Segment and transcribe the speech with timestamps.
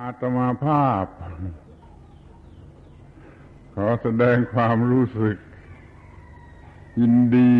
[0.00, 1.06] อาตมาภาพ
[3.74, 5.36] ขอแสดงความรู้สึก
[7.00, 7.54] ยินดี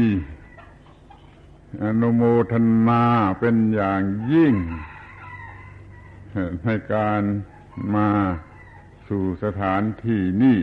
[1.83, 2.23] อนุโม
[2.53, 2.55] ท
[2.89, 3.05] นา
[3.41, 4.03] เป็นอย่าง
[4.33, 4.55] ยิ่ง
[6.65, 7.23] ในการ
[7.95, 8.09] มา
[9.09, 10.59] สู่สถานที่นี้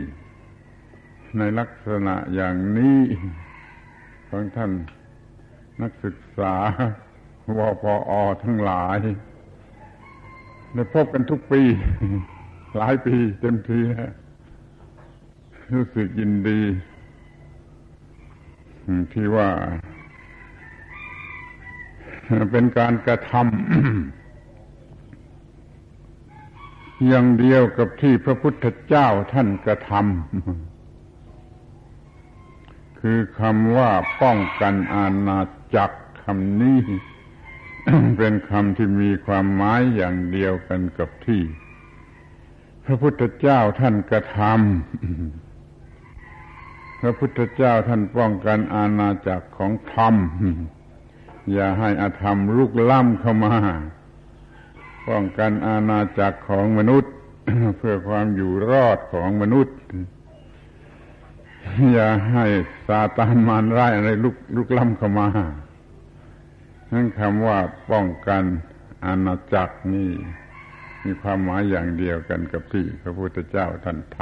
[1.38, 3.00] ในลักษณะอย่างนี้
[4.30, 4.72] ของท่าน
[5.82, 6.56] นักศึกษา
[7.58, 8.98] วปออทั้งหลาย
[10.74, 11.62] ได้พบกันทุกปี
[12.78, 14.12] หลายปีเต็มทีแล้ว
[15.74, 16.62] รู้สึกยินดี
[19.14, 19.50] ที่ว่า
[22.52, 23.44] เป็นการกระทำ
[27.08, 30.02] อย่างเดียวกับที่พระพุทธเจ้าท่านกระทำ
[33.00, 35.40] คือคำว่าป้องกันอาณา
[35.76, 36.82] จักรคำนี้
[38.18, 41.42] เป็นคำที่มีความหมายอย่างเดียวกันกับที่
[42.86, 50.16] พระพุทธเจ้าท่านกระทำพระพุทธเจ้าท่านป้องกันอาณาจักรของธรรม
[51.52, 53.56] อย่าให้อาธรรมลุกล้ำเข้ามา
[55.08, 57.14] ป้องกันอาณาจักรของมนุษย์
[57.78, 59.76] เพื่อความอยู่รอดของมนุษย์
[61.94, 62.46] อย่าให้
[62.88, 65.28] ซาตานมารร้ายอะไรลุกลุกล้ำเข้ามา
[66.94, 67.58] นั่นคำว่า
[67.92, 68.44] ป้องกัน
[69.06, 70.12] อาณาจักรนี่
[71.04, 74.20] มีความหมายอย่างเดียวกันกับที่พระพุทธเจ้าท่านท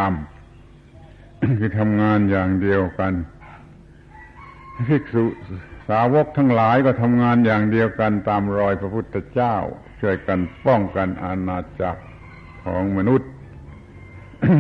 [0.80, 3.14] ำคือทำงานอย่างเดียวกัน
[4.90, 5.26] ภิกษุ
[5.90, 9.56] สาวกทั้งหลายก็ทำงานอย่างเดียวกันตามรอยพระพุทธเจ้า
[10.02, 12.02] ช่วยกันป้องกันอาณาจักร
[12.66, 13.30] ของมนุษย์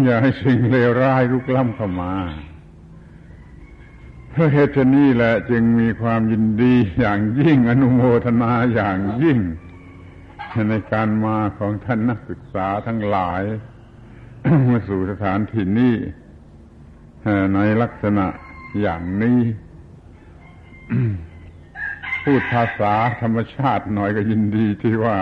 [0.06, 2.14] อย่าให้สิ่งเลวร้ายลุกล้ำเข้ามา
[4.32, 9.40] เพราะเหตุนี้แหละจึงมีความยินดีอย่างยิ่งอนุโมทนาอย่างยิ่ง
[10.70, 13.42] ในการมาของท่านนักศึกษาทั้งหลาย
[14.70, 15.96] มาสู่สถานที่นี้
[17.56, 18.26] ในลักษณะ
[18.82, 19.40] อย่างนี้
[22.24, 25.20] พูดภาษาธรรมชาติหน่อยก็ยินดีที่ว่า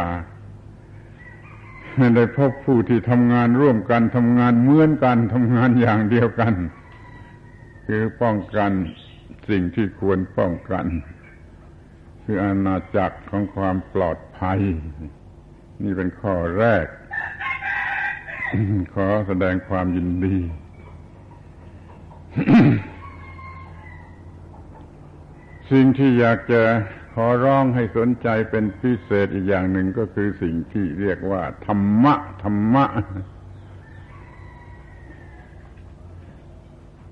[2.16, 6.54] ได้พบผู้ที่ทำงานร่วมกันทำงานเหมือนกันทำงานอย่างเดียวกัน
[7.88, 8.72] คือป้องกัน
[9.50, 10.86] สิ่งที่ควรป้องกัน
[12.24, 14.60] คืออาณาจักรของความปลอดภัย
[15.84, 16.86] นี่เป็นข้อแรก
[18.94, 20.38] ขอแสดงความยินดี
[25.72, 26.62] สิ่งที่อยากจะ
[27.14, 32.86] ขอร้องให้สนใจเป็นพิเศษอีกอย่างหนึ่งก็คือสิ่งที่เรียกว่า ธรรมะ ธรรมะ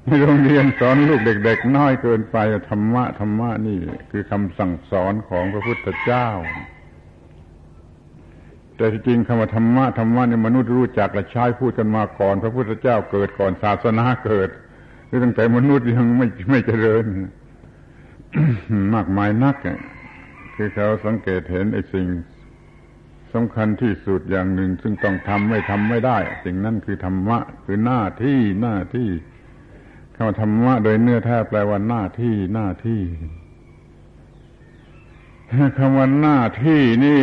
[0.07, 2.37] โรงเรียนสอนลูกเด็ก ๆ น้อยเกินไป
[2.69, 3.79] ธรรมะธรรมะนี่
[4.11, 6.27] คือคำสั่งสอนของพระพุทธเจ้า
[8.77, 14.49] แต่จริงคำว่าธรรมะธรรมะนี่มนุษย์รู้จักและใช้พูดกันมาก่อน พระพุทธเจ้าเกิดก่อนศาสนาเกิด
[15.07, 17.05] หรือตั้งแต่มนุษย์ยังไม่ไม่เจริญ
[18.95, 19.55] มากมายนัก
[20.55, 22.07] คือเขาสังเกตเห็นไอ้สิ่ง
[23.33, 29.09] สำคัญที่สุดอย่างหนึ่ง ซึ่งต้องทำไม่ทำไม่ได้ สิ่งนั้นคือธรรมะ คือหน้าที่หน้าที่
[30.17, 33.01] คำธรรมะโดยเนื้อแท้แปลว่าหน้าที่หน้าที่
[35.77, 37.21] คำว่าหน้าที่นี่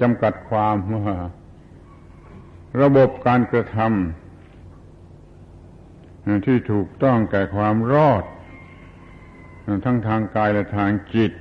[0.00, 1.14] จำกัดความว่า
[2.82, 8.24] ระบบการกระทำที่ถูกต้องแก่ความรอด
[9.84, 11.32] ทั้งทางกายและทางจิต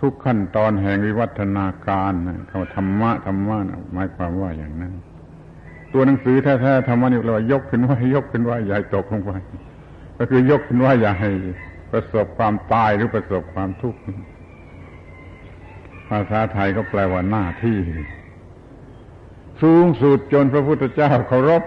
[0.00, 2.12] ทุกขั้นตอนแห่งวิวัฒนาการ
[2.50, 3.58] คำว่าธรรมะธรรมะ
[3.92, 4.94] หมายความว่าอย่างนั้น
[5.92, 9.30] ตัวหนังสือแท้ๆธรรมะนี่เรายกขึ้นไว้ยกขึ้นไว้ใหญ่ตกลงไป
[10.18, 11.30] ก็คือยกขึ้นไว้อย่าให้
[11.90, 14.00] ประสบความตายหรือประสบความทุกข์
[16.08, 17.78] ภาษาไทยก็แปลว่าหน้าที่
[19.62, 21.62] สูงสุดจนพระพุทธเจ้าเคารพ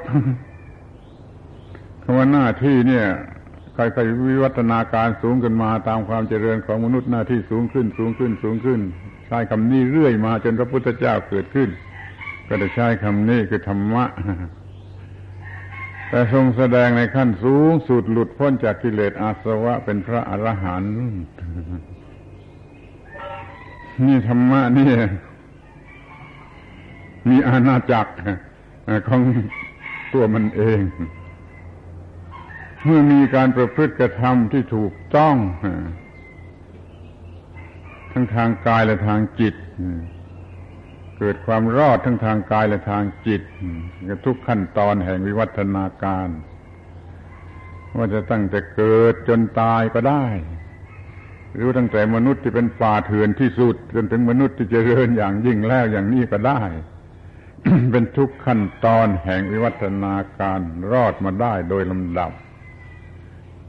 [2.04, 3.06] คำว่าหน้าที่เนี่ย
[3.74, 8.80] ใครๆวิวัฒนาการสูงกันมาตามความเจริญของมนุษย์หน้าที่สูงขึ้น สูงขึ้น สูงขึ้น
[9.28, 11.70] ใช้คำนี้เรื่อยมาจนพระพุทธเจ้าเกิดขึ้น
[12.48, 14.06] ก็ได้ใช้คำนี้คือธรรมะ
[16.10, 20.94] แต่ทรงแสดงในขั้นสูงสุดหลุดพ้นจากกิเลสอาสวะเป็นพระอรหันต์
[24.06, 24.90] นี่ธรรมะนี่
[27.30, 28.14] มีอาณาจักร
[29.08, 29.22] ของ
[30.14, 30.82] ตัวมันเอง
[32.86, 35.36] เมื่อมีการประพฤติกระทำที่ถูกต้อง
[38.12, 39.56] ทั้งทางกายและทางจิต
[41.18, 43.42] เกิดความรอดทั้งทางกายและทางจิต
[44.26, 46.30] ทุกขั้นตอนแห่งวิวัฒนาการ
[47.98, 50.26] ว่าจะตั้งแต่เกิดจนตายก็ได้
[51.54, 56.62] หรือตั้งแต่มนุษย์ที่เป็นป่าเถื่อนที่สุด จนถึงมนุษย์ที่จเจริญอย่างยิ่งแล้วอย่างนี้ก็ได้
[57.92, 60.60] เป็นทุกขั้นตอนแห่งวิวัฒนาการ
[60.92, 62.32] รอดมาได้โดยลำดับ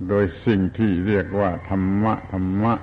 [0.08, 2.74] โดยสิ่งที่เรียกว่าธรรมะธรรมะ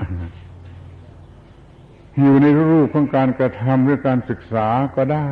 [2.19, 5.31] อยู่ในรูปของการกระทำหรือการศึกษาก็ได้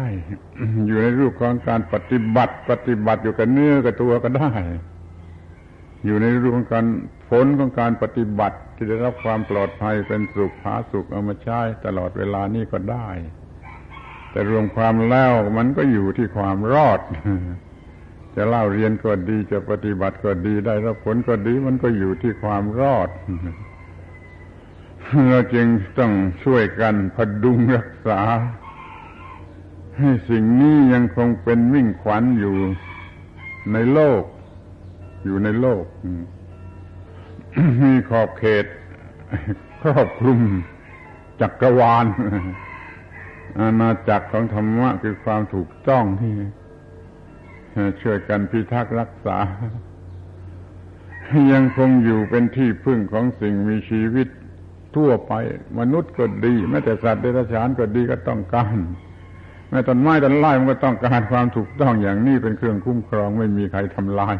[0.88, 4.52] อยู่ในรูปของการปฏิบัติ ปฏิบัติอยู่กับเนื้อกับตัวก็ได้
[6.06, 6.86] อยู่ในรูปของการ
[7.30, 13.10] ผลของการปฏิบัติ ที่ได้รับความปลอดภัยเป็นสุขผาสุขเอามาใช้ตลอดเวลานี้ก็ได้
[14.32, 17.00] แต่รวมความแล้วมันก็อยู่ที่ความรอด
[18.36, 23.10] จะเล่าเรียนก็ดีจะปฏิบัติก็ดีได้รับผลก็ดีมันก็อยู่ที่ความรอด
[25.30, 25.68] เราจึง
[26.00, 26.12] ต้อง
[26.44, 28.22] ช่วยกันพดุงรักษา
[29.98, 32.56] ให้สิ่งนี้ยังคงเป็นวิ่งขวัญอยู่
[33.74, 34.24] ในโลก
[35.24, 35.84] อยู่ในโลก
[37.84, 38.66] มีขอบเขต
[39.82, 40.40] ครอบคลุม
[41.42, 42.06] จักรวาล
[43.60, 46.34] อาณาจักรของธรรมะคือความถูกต้องที่
[48.02, 49.38] ช่วยกันพิทักษ์รักษา
[51.54, 54.28] ยังคงอยู่เป็นที่พึ่งของสิ่งมีชีวิต
[54.95, 55.33] ทั่วไป
[55.80, 58.77] มนุษย์ก็ดี แม้แต่สัตว์เดรัจฉานก็ดีก็ต้องการ
[59.69, 64.36] แม้ต้นไม้ต้นไม้มันก็ต้องการความถูกต้องอย่างนี้เป็นเครื่องคุ้มครองไม่มีใครทำลาย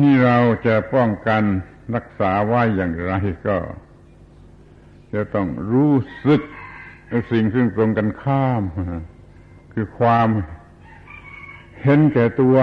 [0.00, 1.42] นี่เราจะป้องกัน
[1.94, 3.12] รักษาไว้อย่างไร
[3.46, 3.56] ก็
[5.14, 5.94] จะต้องรู้
[6.26, 6.40] สึก
[7.30, 8.62] สิ่งซึ่งตรงกันข้าม
[9.72, 10.28] คือความ
[11.82, 12.56] เห็นแก่ตัว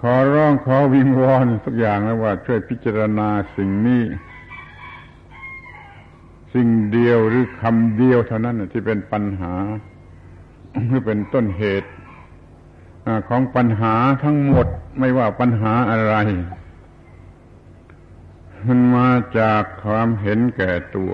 [0.00, 4.02] ขอร้องขอวิงวอนสักอย่างนะว่า ช่วยพิจารณาสิ่งนี้
[6.54, 9.54] สิ่งเดียวหรือคำเดียวเท่านั้นที่เป็นปัญหา
[10.86, 11.90] หรือเป็นต้นเหตุ
[13.28, 14.66] ของปัญหาทั้งหมด
[14.98, 16.14] ไม่ว่าปัญหาอะไร
[18.66, 19.08] มันมา
[19.38, 21.12] จากความเห็นแก่ตัว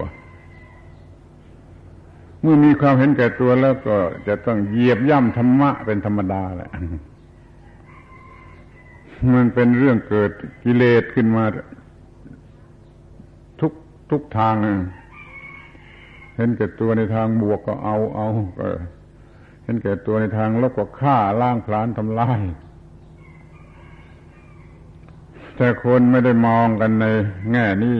[2.40, 3.96] เมื่อมีความเห็นแก่ตัวแล้วก็
[4.28, 6.70] จะต้องเหยียบย่ำธรรมะเป็นธรรมดาแหละ
[9.34, 10.30] มันเป็นเรื่องเกิด
[10.64, 11.44] กิเลสขึ้นมา
[13.60, 13.72] ทุก
[14.10, 14.54] ทุกทาง
[16.36, 18.28] เห็นแก่ตัวในทางบวกก็เอาเอา
[18.58, 18.66] ก็
[19.64, 22.40] เห็นแก่ตัวในทางลบก็ฆ่าล้างพลานทำลาย
[25.56, 27.06] แต่คนไม่ได้มองกันใน
[27.52, 27.98] แง่นี้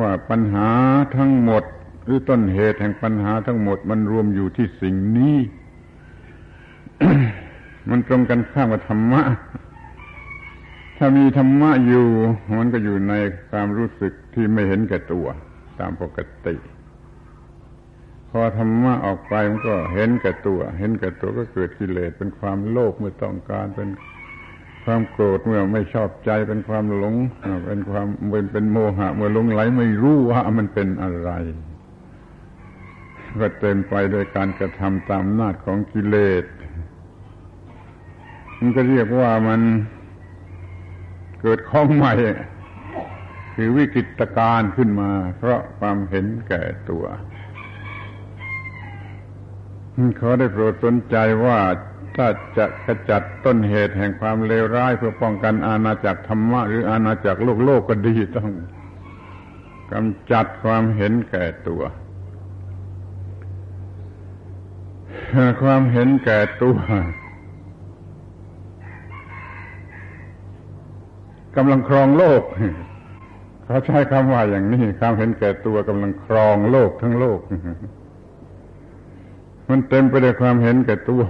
[0.00, 0.68] ว่าปัญหา
[1.16, 1.64] ทั้งหมด
[2.04, 5.36] หรือต้นเหตุแห่งปัญหาทั้งหมดมันรวมอยู่ที่สิ่งนี้
[7.90, 9.22] มันตรงกันข้ามกับธรรมะ
[10.98, 12.08] ถ้ามีธรรมะอยู่
[12.58, 13.14] มันก็อยู่ใน
[13.50, 15.26] ความรู้สึกที่ไม่เห็นแก่ตัว
[15.80, 16.56] ตามปกติ
[18.30, 23.88] พอธรรมะออกไปมันก็เห็นแก่ตัว เห็นแก่ตัวก็เกิดกิเลสเป็นความโลภเมื่อต้องการเป็น
[24.84, 27.14] ความโกรธเมื่อไม่ชอบใจเป็นความหลง
[27.66, 31.30] เป็นความเป็นเป็นโมหะ เมื่อหลงไหลไม่รู้ว่ามันเป็นอะไร
[33.40, 36.44] ก็เต็มไปโดยการกระทำตามนาจของกิเลส
[38.58, 39.60] มันก็เรียกว่ามัน
[41.40, 42.12] เกิดข้องใหม่
[43.54, 47.04] คือวิกฤตการขึ้นมา เพราะความเห็นแก่ตัว
[50.16, 51.58] เขาได้โปรดสนใจว่า
[52.16, 52.26] ถ้า
[52.56, 58.50] จะกระจัดต้นเหตุแห่งความเลวร้าย เพื่อป้องกันอาณาจักรธรรมะ หรืออาณาจักรโลกโลกก็ดีต้อง
[59.92, 61.82] กำจัดความเห็นแก่ตัว
[65.62, 66.76] ความเห็นแก่ตัว
[71.58, 72.42] กำลังครองโลก
[73.64, 77.40] เขาใช้คำว่าอย่างนี้ความเห็นแก่ตัวกำลังครองโลกทั้งโลก
[79.68, 81.22] มันเต็มไปด้วยความเห็นแก่ตัว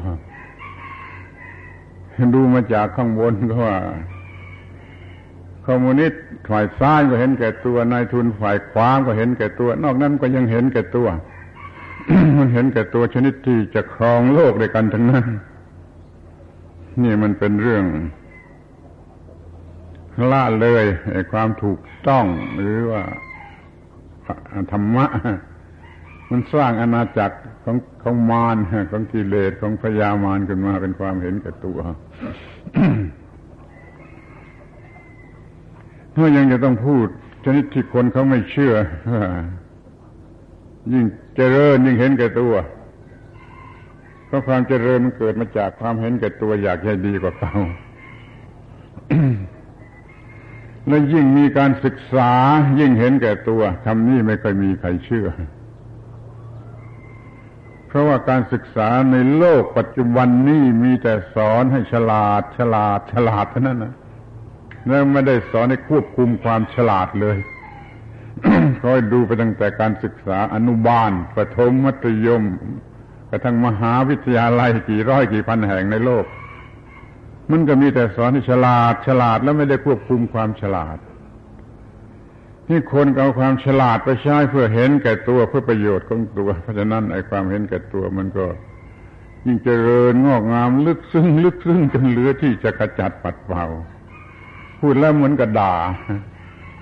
[2.35, 3.77] ดูมาจากข้างบนก็ว่า
[5.67, 11.09] คอมมิวนิสต์ฝ่ายซ้ายก็เห็นแก่ตัวนายทุนฝ่ายขวาก็เห็นแก่ตัว นอกนั้นก็ยังเห็นแก่ตัว
[12.39, 15.27] มันเห็นแก่ตัวชนิดที่จะครองโลกด้วยกันทั้งนั้น
[17.03, 17.85] นี่มันเป็นเรื่อง
[20.33, 20.85] ละเลย
[21.33, 22.25] ความถูกต้อง
[22.57, 23.03] หรือว่า
[24.73, 25.07] ธรรมะ
[26.31, 28.57] มันสร้างอาณาจักรของของมาร
[28.91, 31.79] ของกิเลสของพยามารขึ้นมาเป็นความเห็นแก่ตัว
[36.15, 37.07] เมื่อยังจะต้องพูด
[37.45, 38.75] ชนิดที่คนเขาไม่เชื่อ
[40.93, 41.05] ยิ่ง
[41.37, 42.55] เจริญยิ่งเห็นแก่ตัว
[44.27, 47.55] เพราะความเจริญมันเกิดมาจากความเห็นแก่ตัวอยากให้ดีกว่าเขา
[50.89, 52.33] และยิ่งมีการศึกษา
[52.79, 55.29] ยิ่งเห็นแก่ตัวคำนี้ไม่เคยมีใครเชื่อ
[57.87, 63.95] เพราะว่าการศึกษาในโลกปัจจุบันนี้มีแต่สอนให้ฉลาด ฉลาด ฉลาดเท่านั้นนะ
[64.89, 67.39] แล้วไม่ได้สอนให้ควบคุมความฉลาดเลย
[68.83, 72.43] คอยดูไปตั้งแต่การศึกษาอนุบาลประถมมัธยม
[73.31, 76.25] กระทั่งมหาวิทยาลัยกี่ร้อยกี่พันแห่งในโลก
[77.51, 80.99] มันก็มีแต่สอนที่ฉลาดฉลาดแล้วไม่ได้ควบคุมความฉลาด
[82.67, 88.47] ที่คนเอาความฉลาดไปใช้เพื่อเห็นแก่ตัวเพื่อประโยชน์ของตัว เพราะฉะนั้นไอ้ความเห็นแก่ตัวมันก็
[89.47, 93.67] ยิ่งเจริญงอกงามลึกซึ้งลึกซึ้งจนเหลือที่จะกระจัดปัดเป่า
[94.81, 95.75] พูดแล้วเหมือนกับด่า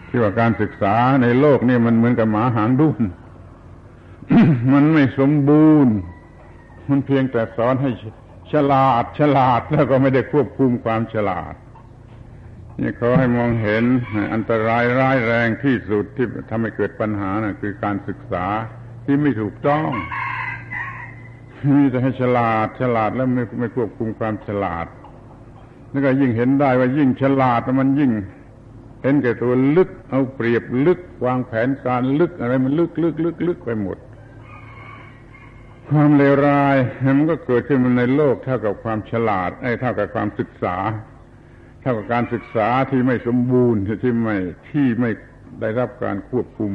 [0.09, 3.01] ที่ว่าการศึกษาในโลกนี่มันเหมือนกับหมาหางดุน
[4.73, 5.95] มันไม่สมบูรณ์
[6.89, 7.91] มันเพียงแต่สอนให้
[8.53, 11.55] ฉลาดฉลาดแล้วก็ไม่ได้ควบคุมความฉลาด
[12.81, 13.85] นี่เขาให้มองเห็น
[14.33, 18.47] อันตรายร้ายแรงที่สุดที่ทำให้เกิดปัญหานะ่ะคือการศึกษา
[19.05, 19.89] ที่ไม่ถูกต้อง
[21.77, 24.87] มีแต่ให้ฉลาดฉลาดแล้วไม่ไม่ควบคุมความฉลาด
[25.91, 28.13] แล้วก็ยิ่งเห็นได้ว่ายิ่งฉลาดมันยิ่ง
[29.03, 33.99] เห็นแก่ตัวลึกเอาเปรียบลึกวางแผนการลึกอะไรมันลึกลึกลึกลึกไปหมด
[35.91, 36.77] ความเลวร้าย
[37.17, 40.77] มันก็เกิดขึ้นมาในโลกเท่ากับความฉลาดไอ้เท่ากับความศึกษา
[41.81, 44.37] เท่ากับการศึกษาที่ไม่สมบูรณ์ที่ไม่
[44.71, 45.11] ที่ไม่
[45.61, 46.73] ได้รับการควบคุม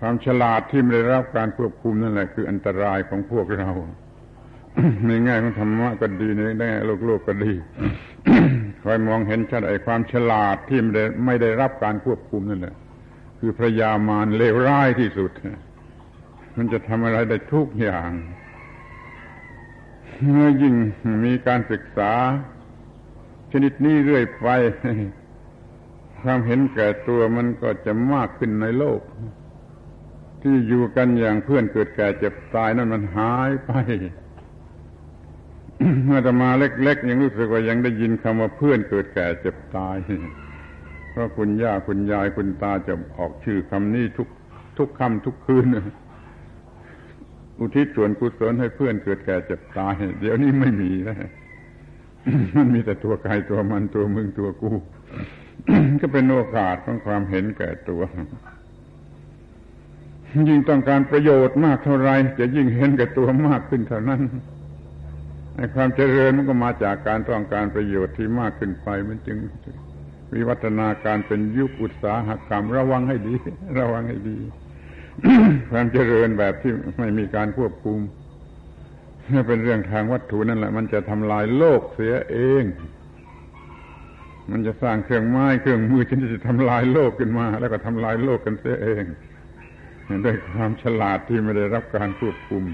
[0.00, 3.70] ความฉลาดที่ไม่ได้รับการควบคุมนั่นแหละคืออันตรายของพวกเรา
[5.06, 7.52] ในแง่ของธรรมะก็ดีในแง่โลกโลกก็ดี
[8.82, 12.74] คอยมองเห็นชัดไอ้ความฉลาดที่ไม่ได้ไม่ได้รับการควบคุมนั่นแหละ
[13.38, 15.30] คือพระยามารเลวร้ายที่สุด
[16.58, 18.10] มันจะทำอะไรได้ทุกอย่าง
[20.32, 20.74] เมื่อยิ่ง
[21.24, 22.12] มีการศึกษา
[23.52, 24.46] ชนิดนี้เรื่อยไป
[26.22, 29.00] ความเห็นแก่ตัวมันก็จะมากขึ้นในโลก
[30.42, 33.72] ที่อยู่กันอย่างเพื่อนเกิดแก่เจ็บตายนั่นมันหายไป
[36.04, 39.96] เมื่อจะมาเล็ก ๆ ยังรู้สึกว่ายังได้ยินคำว่าเพื่อนเกิดแก่เจ็บตาย
[41.10, 44.28] เพราะคุณย่าคุณยายคุณตาจะออกชื่อคำนี้ทุก
[44.78, 45.66] ทุกคำทุกคืน
[47.58, 51.16] อุทิศส่วนกุศลให้เพื่อนเกิดแก่เจ็บตาย เดี๋ยวนี้ไม่มีแล้ว
[52.56, 54.70] มันมีแต่ตัวกายตัวมันตัวมึงตัวกู
[56.00, 58.02] ก็เป็นโอกาสของความเห็นแก่ตัว
[60.48, 64.20] ยิ่งต้องการประโยชน์มากเท่าไรจะยิ่งเห็นแก่ตัวมากขึ้นเท่านั้น
[65.54, 69.38] ในความเจริญมันก็มาจากการต้องการประโยชน์ที่มากขึ้นไปมันจึง
[70.34, 73.34] วิวัฒนาการเป็นยุคอุตสาหกรรม ระวังให้ดี
[73.78, 74.38] ระวังให้ดี
[75.70, 77.98] ความเจริญแบบที่ไม่มีการควบคุม
[79.32, 82.64] ถ้าเป็นเรื่องทางวัตถุนั่นแหละ มันจะทำลายโลกเสียเอง
[84.50, 89.04] มันจะสร้างเครื่องไม้เครื่องมือที่จะทำลายโลกขึ้นมา แล้วก็ทำลายโลกกันเสียเอง
[90.24, 92.64] ด้วยความฉลาดที่ไม่ได้รับการควบคุม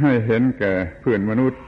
[0.00, 1.60] ให้เห็นแก่เพื่อนมนุษย์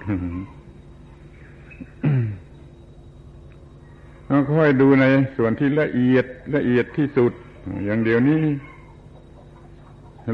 [4.26, 5.04] เราค่อยดูใน
[5.36, 7.32] ส่วนที่ละเอียดละเอียดที่สุด
[7.84, 8.42] อย่างเดียวนี้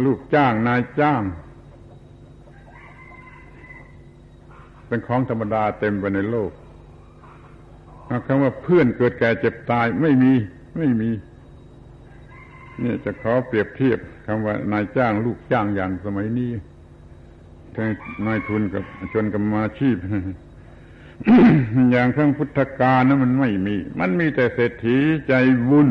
[0.07, 1.23] ลูกจ้างนายจ้าง
[4.87, 6.51] เป็นของธรรมดาเต็มไปในโลก
[8.27, 10.33] คำว่าเพื่อนเกิดแก่เจ็บตายไม่มี
[10.77, 11.11] ไม่มี
[12.83, 16.51] นี่จะขอเปรียบเทียบคำว่านายจ้าง ลูกจ้างอย่างสมัยนี้
[17.75, 17.89] ทั้ง
[18.27, 19.97] นายทุนกับชนกรรมาชีพ
[21.91, 24.97] อย่างทั้งพุทธกาลนั้นมันไม่มี มันมีแต่เศรษฐี
[25.29, 25.33] ใจ
[25.71, 25.89] บุญ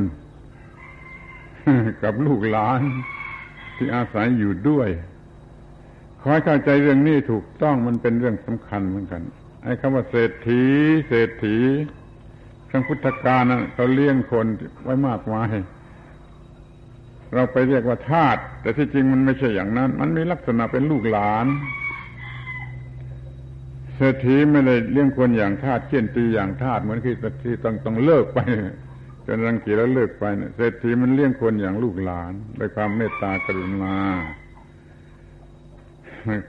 [2.03, 2.81] กับลูกหลาน
[3.83, 4.89] ที่อาศัยอยู่ด้วย
[6.21, 9.21] ขอให้เข้าใจเรื่องนี้ถูกต้องมันเป็นเรื่องสำคัญเหมือนกัน
[9.63, 10.63] ไอ้คำว่าเศรษฐี
[11.07, 11.57] เศรษฐี
[12.69, 14.47] ทั้งพุทธกาลนะเขาเลี้ยงคน
[14.83, 15.51] ไว้มากมาย
[17.33, 21.47] เราไปเรียกว่าทาสแต่ที่จริงมันไม่ใช่อย่างนั้น มันมีลักษณะเป็นลูกหลาน
[23.95, 28.39] เศรษฐีไม่ได้เลี้ยงคนอย่างทาสเช่นตีอย่างทาสเหมือนที่ที่ต้องต้องเลิกไป
[29.25, 30.23] จนรังเกียจแล้วเลิกไป
[30.55, 33.97] เศรษฐีมันเลี้ยงคนอย่างลูกหลานด้วยความเมตตากรุณา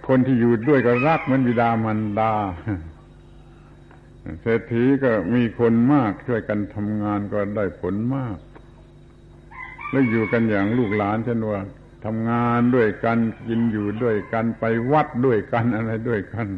[0.09, 2.35] คนที่อยู่ด้วยก็รักเหมือนบิดามันดา
[4.43, 8.39] เศรษฐีก็มีคนมากช่วยกันทำงานก็ได้ผลมาก
[9.91, 11.61] แล้วอยู่กันอย่างลูกหลานเช่นว่า
[12.05, 16.49] ทำงานด้วยกันกินอยู่ด้วยกันไปวัดด้วยกันอะไรด้วยกัน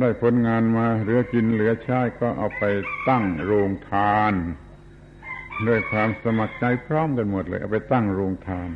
[0.00, 2.62] ได้ผลงานมาเหลือกินเหลือใช้ก็เอาไป
[3.08, 4.34] ตั้งโรงทาน
[5.68, 8.70] ด้วยความสมัครใจพร้อมกันหมดเลย เอาไปตั้งโรงทาน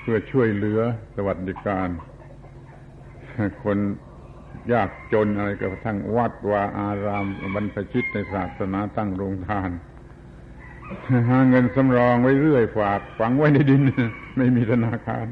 [0.00, 0.80] เพื่อช่วยเหลือ
[1.14, 1.88] สวัสดิการ
[3.64, 3.78] คน
[4.72, 9.70] ยากจนอะไรก็ทั้งวัดวาอารามบรรพชิตในศาสนาตั้งโรงทาน
[11.28, 13.82] หาเงินสำรองไว้เรื่อยฝากฝังไว้ในดิน
[14.36, 15.26] ไม่มีธนาคาร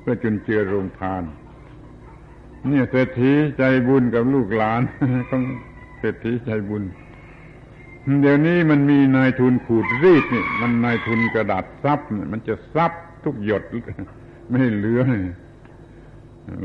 [0.00, 1.22] เพื่อจุนเจือโรงทาน
[2.68, 4.80] เนี่ยเศรษฐีใจบุญกับลูกหลาน
[5.30, 5.42] ต้อง
[5.98, 6.82] เศรษฐีใจบุญ
[8.20, 12.00] เดี๋ยวนี้มันมีนายทุนขูดรีดนี่มันนายทุนกระดาษซับ
[12.32, 12.92] มันจะซับ
[13.24, 13.62] ทุกหยด
[14.50, 15.02] ไม่เหลือ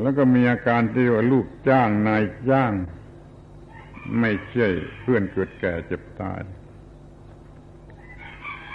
[0.01, 2.71] แล้วก็มีอาการที่ว่าลูกจ้างนายจ้าง
[4.19, 4.67] ไม่ใช่
[5.01, 6.41] เพื่อนเกิดแก่เจ็บตาย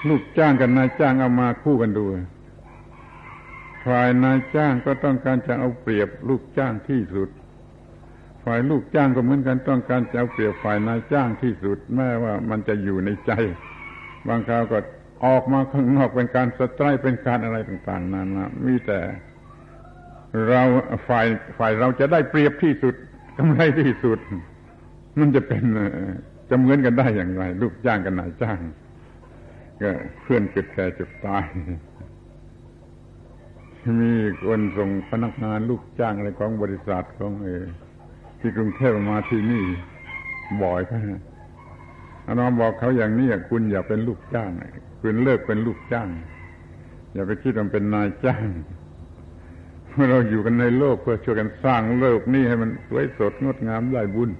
[0.08, 2.04] ลูกจ้างกับนายจ้างเอามาคู่กันดู
[3.86, 7.30] ฝ่ายนายจ้างก็ต้องการจะเอาเปรียบลูกจ้างที่สุด
[8.44, 13.32] ฝ่ายลูกจ้างก็เหมือนกันต้องการจะเอาเปรียบฝ่ายนายจ้างที่สุดแม้ว่ามันจะอยู่ในใจ
[14.28, 14.78] บางคราวก็
[15.26, 19.00] ออกมาข้างนอกเป็นการสตรายเป็นการอะไรต่างๆนานามีแต่
[20.48, 20.62] เรา
[21.08, 21.26] ฝ่าย
[21.58, 22.94] ฝ่ายเราจะได้เปรียบที่สุด
[23.38, 24.18] กำไรที่สุด
[25.18, 25.62] มันจะเป็น
[26.48, 28.58] จะเหมือนกันได้อย่างไร ลูกจ้างกับนายจ้าง
[29.80, 29.90] ก็
[30.22, 31.44] เพื่อนเกิดแก่เจ็บตาย
[34.02, 34.12] มี
[34.44, 37.48] คนส่งพนักงานลูกจ้างอะไรของบริษัทของเอ
[38.46, 39.64] ที่กรุงเทพมาที่นี่
[40.62, 41.00] บ่อยครับ
[42.26, 44.50] อาน้องบอกเขาอย่างนี้คุณอย่าเป็นลูกจ้าง
[45.00, 46.08] คุณเลิกเป็นลูกจ้าง
[47.12, 48.46] อย่าไปคิดว่าเป็นนายจ้าง
[50.10, 54.30] เราอยู่กันในโลกเพื่อช่วยกันสร้างโลกนี้ให้มันสวยสดงดงามได้บุญ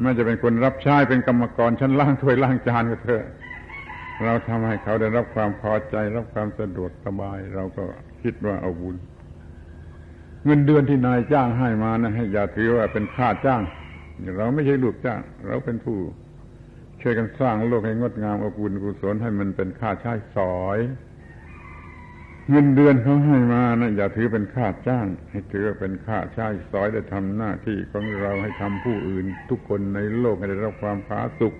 [0.00, 3.24] ไม่จะเป็นคนรับใช้เป็นกรรมกรชั้นล่างถ้วยล่างจานก็เถอะ
[4.24, 7.84] เราทำให้เขาได้รับความพอใจ รับความสะดวกสบาย เราก็
[8.22, 8.96] คิดว่าเอาบุญ
[10.46, 13.62] เงินเดือนที่นายจ้างให้มานะให้อย่าถือว่าเป็นค่าจ้าง
[14.36, 15.98] เราไม่ใช่ลูกจ้าง เราเป็นผู้
[17.00, 20.78] ช่วยกันสร้างโลกให้งดงามอบอุ่นกุศลให้มันเป็นค่าใช้สอย
[22.50, 31.54] เงินเดือนเขาให้มานะอย่าถือเป็นค่าจ้าง ให้ถือเป็นค่าใช้สอยได้ทำหน้าที่ของเราให้ทำผู้อื่น ทุกคนในโลกให้ได้รับความผาสุก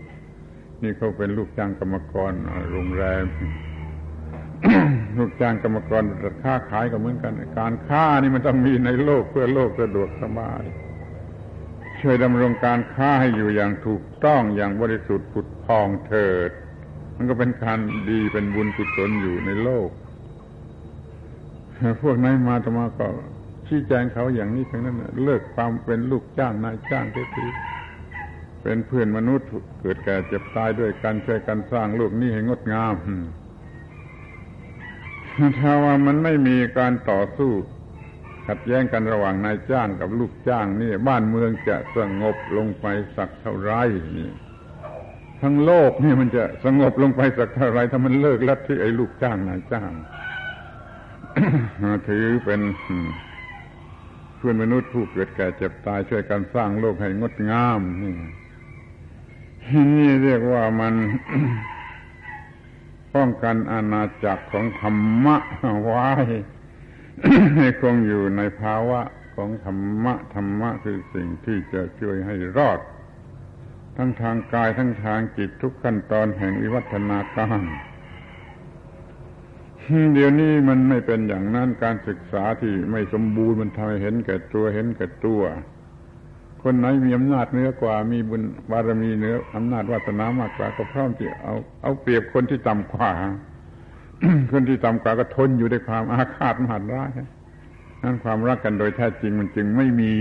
[0.83, 2.33] นี่เขาเป็นลูกจ้างกรรมกร
[2.71, 3.25] โรงแรม
[5.19, 6.05] ลูกจ้างกรรมกร
[6.43, 10.63] ค้าขายก็เหมือนกัน การค้านี่มันต้องมีในโลกเพื่อโลกสะดวกสบาย
[12.01, 16.51] ช่วยดำรงการค้าให้อยู่อย่างถูกต้องอย่างบริสุทธิ์ผุดพองเถิด
[17.17, 17.79] มันก็เป็นการ
[18.11, 19.91] ดีเป็นบุญกุศลอยู่ในโลก
[22.03, 23.07] พวกนายมาตมาก็
[23.69, 27.47] ชี้แจงเขาอย่างนี้ทั้งนั้นเลิกความเป็นลูกจ้างนายจ้างที
[28.63, 29.49] เป็นเพื่อนมนุษย์
[29.81, 32.95] เกิดแก่เจ็บตายด้วยกันช่วยกันสร้างโลกนี้ให้งดงาม
[35.59, 37.53] ถ้าว่ามันไม่มีการต่อสู้
[38.47, 43.73] ขัดแย้งกันระหว่างนายจ้างกับลูกจ้างนี่บ้านเมืองจะสงบลงไปสักเท่าไร
[44.17, 44.31] นี่
[45.43, 49.91] ทั้งโลกนี่มันจะสงบลงไปสักเท่าไรถ้ามันเลิกลัทธิไอ้ลูกจ้างนายจ้าง
[52.09, 52.61] ถือเป็น
[54.37, 58.15] เพื่อนมนุษย์ผู้เกิดแก่เจ็บตายช่วยกันสร้างโลกให้งดงามนี่
[59.97, 60.95] นี่เรียกว่ามัน
[63.17, 65.37] ป้องกันอาณาจักรของธรรมะ
[65.83, 66.07] ไว้
[67.57, 69.01] ให้คงอยู่ในภาวะ
[69.37, 72.81] ของธรรมะ ธรรมะคือสิ่งที่จะช่วยให้รอด
[73.97, 77.61] ทั้งทางกายทั้งทางจิตทุกขั้นตอนแห่งวิวัฒนาการ
[80.15, 85.43] เดี๋ยวนี้มันไม่เป็นอย่างนั้นการศึกษาที่ไม่สมบูรณ์มันทำให้เห็นแก่ตัวเห็นแก่ตัว
[86.69, 93.11] คนไหนมีอำนาจเหนือกว่า มีบุญบารมีเหนืออำนาจวาสนามากกว่าก็พร้อมที่เอาเอาเปรียบคนที่ต่ำกว่า
[94.53, 97.11] คนที่ต่ำกว่าก็ทนอยู่ด้วยความอาฆาตมหันร้าย
[98.03, 100.13] นั้นความรักกันโดยแท้จริงมันจึงไม่มี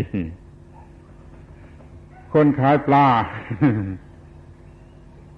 [2.34, 3.08] คนขายปลา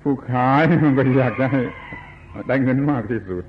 [0.02, 1.62] ผู้ขายมันก็อยากจะให้
[2.48, 3.44] ได้เงินมากที่สุด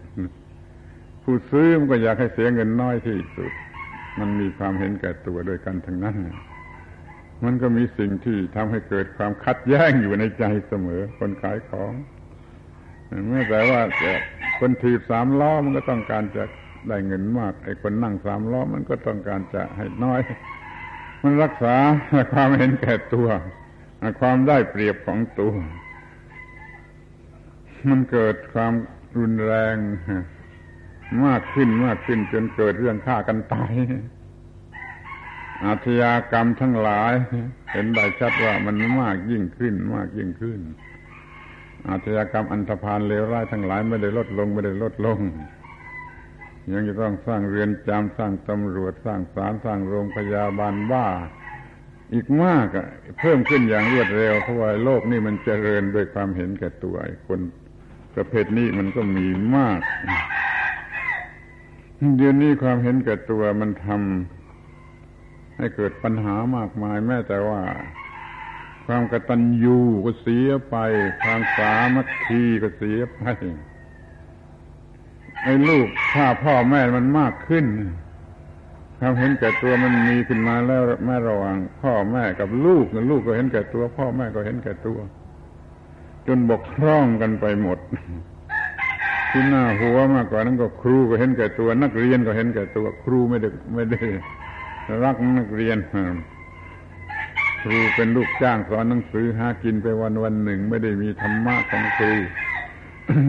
[1.22, 3.52] ผู้ซื้อมันก็อยากให้เสียเงินน้อยที่สุด
[4.18, 6.16] มันมีความเห็นแก่ตัวโดยกันทั้งนั้น
[7.44, 11.92] มันก็มีสิ่งที่ทำให้เกิดความคัดแย้งอยู่ในใจเสมอ คนขายของ
[13.26, 13.80] เมื่อแต่ว่า
[14.58, 16.44] คนถีบสามล้อมันก็ต้องการจะ
[16.88, 20.20] ได้เงินมากไอ้คนนั่งสามล้อมันก็ต้องการจะให้น้อย
[21.22, 21.76] มันรักษา
[22.32, 23.28] ความเห็นแก่ตัว
[24.20, 25.54] ความได้เปรียบของตัว
[27.90, 28.72] มันเกิดความ
[29.18, 29.76] รุนแรง
[31.24, 33.72] มากขึ้นมากขึ้นจนเกิดเรื่องฆ่ากันตาย
[35.64, 37.12] อาชญากรรมทั้งหลาย
[37.72, 40.60] เห็นได้ชัดว่ามันมากยิ่งขึ้นมากยิ่งขึ้น
[41.88, 45.18] อาชญากรรมอันธพาลเลวร้ายทั้งหลายไม่ได้ลดลงไม่ได้ลดลง
[46.72, 51.06] ยังจะต้องสร้างเรือนจำสร้างตำรวจสร้างศาลสร้างโรงพยาบาลบ้า
[52.14, 52.86] อีกมากอะ
[53.20, 56.96] เพิ่มขึ้นอย่างรวดเร็วเพราะว่าโลกนี่มันเจริญด้วยความเห็นแก่ตัว
[57.28, 57.40] คน
[58.14, 59.80] ประเภทนี้มันก็มีมาก
[62.16, 64.37] เดี๋ยวนี้ความเห็นแก่ตัวมันทำ
[65.58, 67.60] ให้เกิดปัญหามากมายแม้แต่ว่า
[68.86, 70.76] ความกตัญญูก็เสียไป
[71.22, 73.22] ความสามัคคีก็เสียไป
[75.42, 77.66] ไอ้ลูกถ้าพ่อแม่มันมากขึ้น
[78.98, 84.98] ความเห็นแก่ตัวมันมีขึ้นมาแล้วแม่ระว่างพ่อแม่กับลูกลูกก็เห็นแก่ตัว พ่อแม่ก็เห็นแก่ตัว
[86.26, 87.78] จนบกพร่องกันไปหมด
[89.30, 94.02] ที่หน้าหัวมากกว่านั้นก็ครูก็เห็นแก่ตัว นักเรียนก็เห็นแก่ตัว ครูไม่ได้ไม่ได้
[95.04, 95.78] รักนักเรียน
[97.62, 102.12] ครูเป็นลูกจ้างสอนหนังสือหากินไปวันวันหนึ่ง ไม่ได้มีธรรมะของครู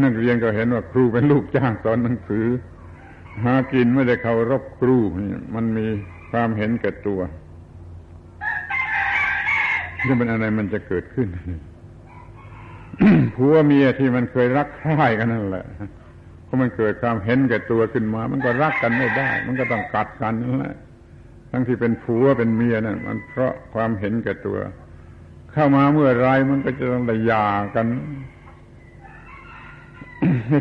[0.03, 2.45] นักเรียนก็เห็นว่าครูเป็นลูกจ้างสอนหนังสือ
[3.43, 4.97] หากินไม่ได้เคารพครู
[5.55, 5.85] มันมี
[6.31, 7.19] ความเห็นแก่ตัว
[10.07, 11.27] จะเป็นอะไรมันจะเกิดขึ้น
[13.35, 15.65] ผัวเมียที่มันเคยรักใคร่กันนั่นแหละ
[16.45, 20.75] เพราะมันเกิดความเห็นแก่ตัวขึ้นมา มันก็รักกันไม่ได้ มันก็ต้องกัดกันนั่นแหละ
[21.51, 24.57] ทั้งที่เป็นผัวเป็นเมียนั่นมันเพราะความเห็นแก่ตัว
[25.51, 27.85] เข้ามาเมื่อไรมันก็จะต้องระยากัน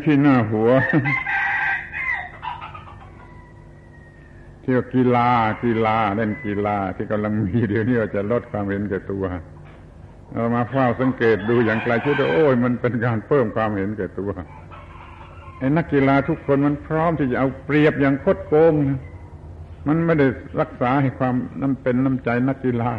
[0.06, 0.70] ที่หน้าหัว
[4.62, 5.28] ที่ว่ากีฬา
[5.64, 9.24] กีฬาเล่นกีฬาที่กำลังมีเดี๋ยวนี้จะลดความเห็นแก่ตัว
[10.32, 14.30] เรามาเฝ้าสังเกตดูอย่างไกลชิดโอ้ยมันเป็นการเพิ่มความเห็นแก่ตัว
[15.58, 18.74] ไอ้นักกีฬาทุกคนมันพร้อมที่จะเอาเปรียบอย่างคดโกง
[19.88, 20.26] มันไม่ได้
[20.60, 22.92] รักษาให้ความน้ำเป็นน้ำใจนักกีฬา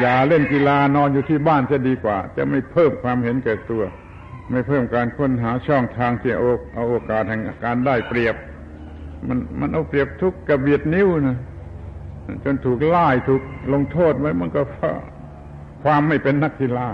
[0.00, 3.82] อย่าเล่นกีฬานอนอยู่ที่บ้านจะดีกว่า จะไม่เพิ่มความเห็นแก่ตัว
[4.50, 8.36] ไม่เพิ่มการค้นหาช่องทางที่เอาโอกาสแห่งการได้เปรียบ
[9.28, 11.38] มันมันเอาเปรียบทุกกระเบียดนิ้วนะ
[12.44, 14.62] จนถูกไล่ถูกลงโทษไว้มันก็
[15.84, 16.88] ความไม่เป็นนักกีฬา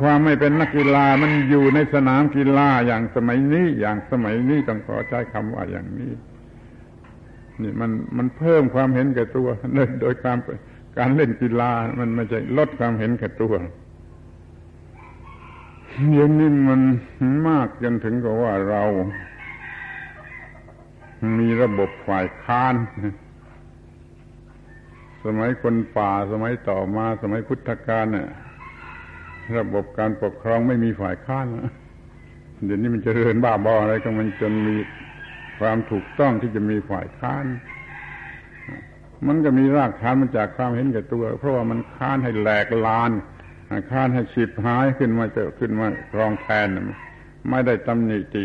[0.00, 6.12] ความไม่เป็นนักกีฬามันอยู่ในสนามกีฬาอย่างสมัยนี้อย่างสมัยนี้ต้องขอใช้คำว่าอย่างนี้
[7.62, 9.48] นี่มันมันเพิ่มความเห็นแก่ตัว
[10.00, 10.38] โดยการ
[10.98, 13.54] การเล่นกีฬามันไม่ใช่ลดความเห็นแก่ตัว
[16.10, 16.80] เดี๋ยวนี้มัน
[17.48, 18.82] มากจนถึงกับว่าเรา
[21.38, 22.74] มีระบบฝ่ายค้าน
[25.24, 28.28] สมัยคนป่าสมัยต่อมา สมัยพุทธกาลเนี่ย
[29.58, 31.46] ระบบการปกครองไม่มีฝ่ายค้าน
[32.64, 34.76] เดี๋ยวนี้มันจะเริญบ้าบออะไรก็มันจนมี
[35.58, 37.44] ความถูกต้องที่จะมีฝ่ายค้าน
[39.26, 43.10] มันก็มีรากฐานมาจากความเห็นแก่ตัว เพราะว่ามันค้านให้แหลกลาน
[43.90, 46.68] ค้านให้ฉิบหายขึ้นมาจะขึ้นมาครองแทน
[47.50, 48.44] ไม่ได้ตำหนิติ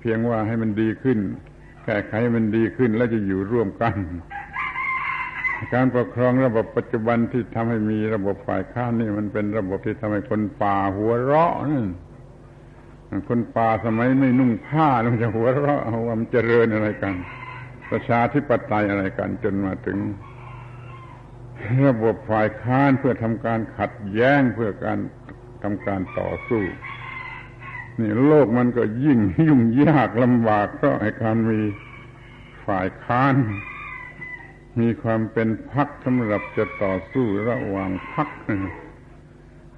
[0.00, 1.18] เพียงว่าให้มันดีขึ้น
[1.84, 3.94] แก้ไขให้มันดีขึ้นแล้วจะอยู่ร่วมกัน
[5.74, 11.86] การปกครองระบบปัจจุบันที่ทำให้มีระบบฝ่ายค้านนี่มันเป็นระบบที่ทำให้คนป่าหัวเราะนั่น
[13.28, 17.14] คนป่าสมัยไม่นุ่งผ้ามันจะหัวเราะว่ามันเจริญอะไรกัน
[17.90, 19.98] ประชาธิปไตยอะไรกัน จนมาถึง
[21.86, 24.98] ระบบฝ่ายค้านเพื่อทำการขัดแย้งเพื่อการ
[25.62, 26.62] ทำการต่อสู้
[28.00, 31.60] นี่โลกมันก็ยิ่งยุ่งยากลำบากเพราะไอ้การมี
[32.66, 33.34] ฝ่ายค้าน
[34.80, 38.28] มีความเป็นพักสำหรับจะต่อสู้ระหว่างพัก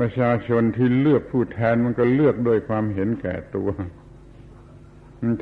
[0.03, 3.71] ประชาชนที่เลือกผู้แทนมันก็เลือกโดยความเห็นแก่ตัว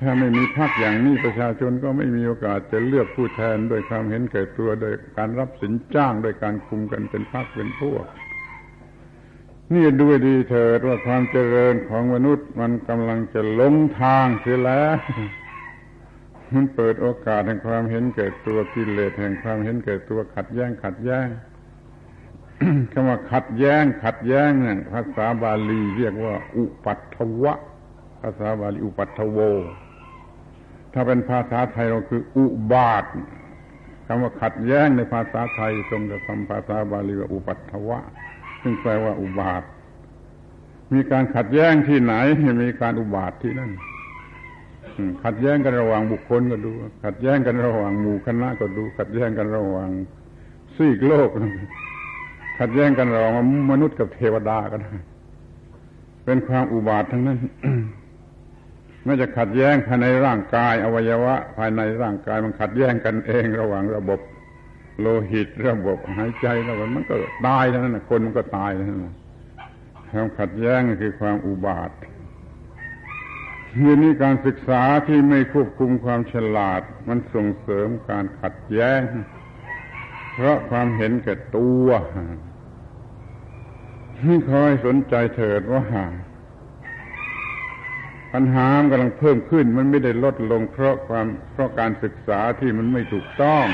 [0.00, 8.04] ถ้าไม่มีพักอย่างนี้ประชาชนก็ไม่มีโอกาสจะเลือกผู้แทนโดยความเห็นแก่ตัว โดยการรับสินจ้างโดยการคุมกันเป็นพักเป็นพวก
[9.74, 14.96] นี่ด้วยดีเถิดว่าความเจริญของมนุษย์มันกำลังจะลงทางเสียแล้ว
[16.52, 21.28] มันเปิดโอกาสแห่งความเห็นแก่ตัวกิเลสแห่งความเห็นแก่ตัวขัดแย้งขัดแย้ง
[22.92, 27.54] คำว่าขัดแย้ง ขัดแย้งเนี่ยภาษาบาลีเรียกว่า อุปัตถวะ
[28.22, 29.38] ภาษาบาลีอุปัตถโว
[30.92, 33.04] ถ้าเป็นภาษาไทยเราคือ อุบาท
[34.06, 37.98] คำว่าขัดแย้งในภาษาไทยตรงกับคำภาษาบาลีว่าอุปัตถวะ
[38.62, 39.62] ซึ่งแปลว่าอุบาท
[40.92, 42.14] มีการขัดแย้งที่ไหน
[42.62, 43.72] มีการอุบาทที่นั่น
[45.24, 46.70] ขัดแย้งกันระหว่างบุคคลก็ดู
[47.04, 49.88] ขัดแย้งกันระหว่างหมู่คณะก็ดู ขัดแย้งกันระหว่าง
[50.76, 51.30] ซีกโลก
[52.60, 53.34] ขัดแย้งกันระหว่าง
[53.70, 54.90] มนุษย์กับเทวดาก็ได้
[56.24, 57.38] เป็นความอุบาททั้งนั้น
[59.04, 64.20] ไม่จะขัดแย้งภายในร่างกาย อวัยวะ ภายในร่างกายมันขัดแย้งกันเองระหว่างระบบ
[65.00, 67.14] โลหิตระบบหายใจแล้วมันก็
[67.46, 69.16] ตายเท่านั้นคนมันก็ตายเท่านั้น
[70.10, 71.90] ความขัดแย้งคือความอุบาท
[73.78, 79.00] เมื่อนี้การศึกษาที่ไม่ควบคุมความฉลาด มันส่งเสริมการขัดแย้ง
[80.34, 81.88] เพราะความเห็นแก่ตัว
[84.50, 85.82] คอยสนใจเถิดว่า
[88.32, 93.66] ปัญหามกำลังเพิ่มขึ้น มันไม่ได้ลดลงเพราะความเพราะการศึกษาที่มันไม่ถูกต้อง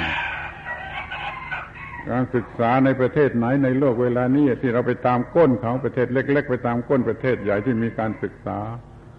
[2.10, 8.58] การศึกษาในประเทศไหนในโลกเวลานี้ที่เราไปตามก้นเขาประเทศเล็ก ๆ ไปตามก้นประเทศใหญ่ที่มีการศึกษา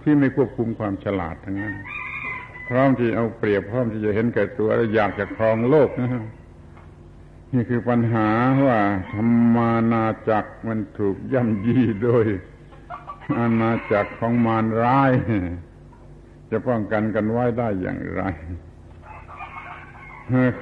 [0.03, 1.75] ที่ไม่ควบคุมความฉลาดทั้งนั้น
[2.69, 6.09] พร้อมที่เอาเปรียบพร้อมที่จะเห็นแก่ตัวและอยากจะครองโลกนะ
[7.53, 8.29] นี่คือปัญหา
[8.65, 8.79] ว่า
[9.13, 12.25] ธรรมานาจักมันถูกย่ำยีโดย
[13.37, 15.11] อาณาจักรของมารร้าย
[16.49, 18.21] จะป้องกันกันไว้ได้อย่างไร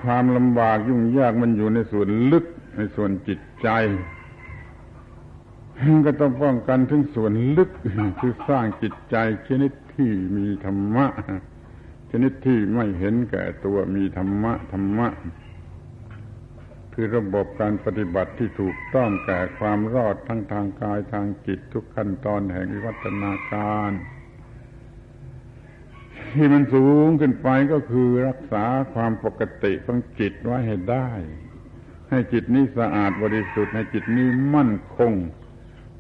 [0.02, 2.46] ความลำบากยุ่งยากมันอยู่ในส่วนลึก
[2.78, 3.70] ในส่วนจิตใจ
[6.06, 7.70] ก็ต้องป้องกันถึงส่วนลึก
[8.20, 9.16] คือสร้างจิตใจ
[9.48, 11.06] ชนิดที่มีธรรมะ
[12.12, 15.08] ชนิดที่ไม่เห็นแก่ตัวมีธรรมะธรรมะ
[16.98, 23.92] คือระบบการปฏิบัติที่ถูกต้องแก่ความรอดทั้งทางกายทางจิตทุกขั้นตอนแห่งวิวัฒนาการ
[26.34, 31.10] ที่มันสูงขึ้นไปก็คือรักษาความปกติของจิตไว้ให้ได้
[32.10, 35.14] ให้จิตนี้สะอาดบริสุทธิ์ให้จิตนี้มั่นคง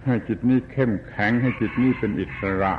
[0.06, 2.74] ให้จิตนี้เข้มแข็ง ให้จิตนี้เป็นอิสระ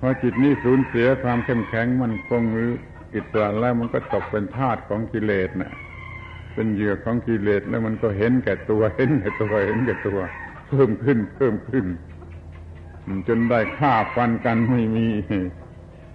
[0.00, 2.70] พอจิตนี้สูญเสียความเข้มแข็งมั่นคงหรือ
[3.14, 5.72] อิสระแล้วมันก็ตกเป็นทาสของกิเลสนะ่ะ
[6.58, 10.18] เป็นเหยื่อของกิเลสแล้วมันก็เห็นแก่ตัวเห็นแก่ตัวเห็นแก่ตัว
[10.68, 11.86] เพิ่มขึ้น เพิ่มขึ้น
[13.28, 15.06] จนได้ฆ่าฟันกันไม่มี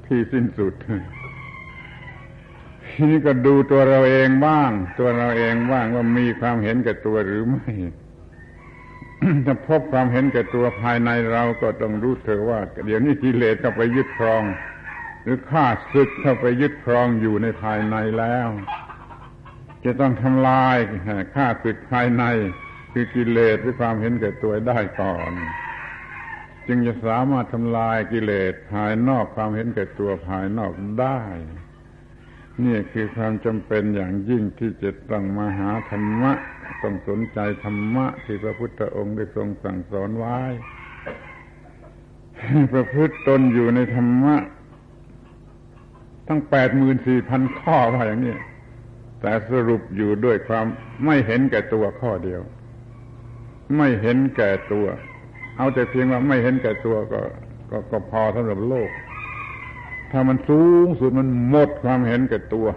[0.06, 0.74] ที่สิ้นสุด
[2.84, 7.72] ทีนี้ก็ดูตัวเราเองบ้าง ตัวเราเองบ้างว่ามีความเห็นแก่ตัวหรือไม่
[9.46, 14.44] ถ้าพบความเห็นแก่ตัวภายในเราก็ต้องรู้เถอะว่า เดี๋ยวนี้กิเลสเข้าไปยึดครอง
[15.24, 18.50] หรือข้าศึกเข้าไปยึดครองอยู่ในภายในแล้ว
[19.86, 20.78] จะต้องทำลาย
[21.36, 22.24] ข้าศึกภายใน
[22.92, 25.32] คือกิเลสหรือความเห็นแก่ตัวได้ก่อน
[26.68, 31.22] จึงจะสามารถทำลายกิเลสภายนอกความเห็นแก่ตัวภายนอกได้
[32.64, 36.34] นี่คือความจำเป็นอย่างยิ่งที่จะต้องมาหาธรรมะ
[36.84, 40.40] ต้องสนใจธรรมะที่พระพุทธองค์ได้ทรงสั่งสอนไว้
[42.74, 44.36] ประพฤติตนอยู่ในธรรมะ
[46.28, 48.36] ตั้งแปดหมื่นสี่พันข้อว่าอย่างนี้
[49.24, 50.66] แต่สรุปอยู่ด้วยความ
[51.06, 52.42] ไม่เห็นแก่ตัวข้อเดียว
[53.78, 54.86] ไม่เห็นแก่ตัว
[55.58, 57.22] เอาแต่เพียงว่าไม่เห็นแก่ตัวก็
[57.72, 58.90] กก็พอสำหรับโลก
[60.12, 62.68] ถ้ามันสูงสุดมันหมดความเห็นแก่ตัว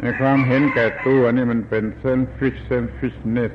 [0.00, 3.54] ในความเห็นแก่ตัวนี่มันเป็น selfish selfishness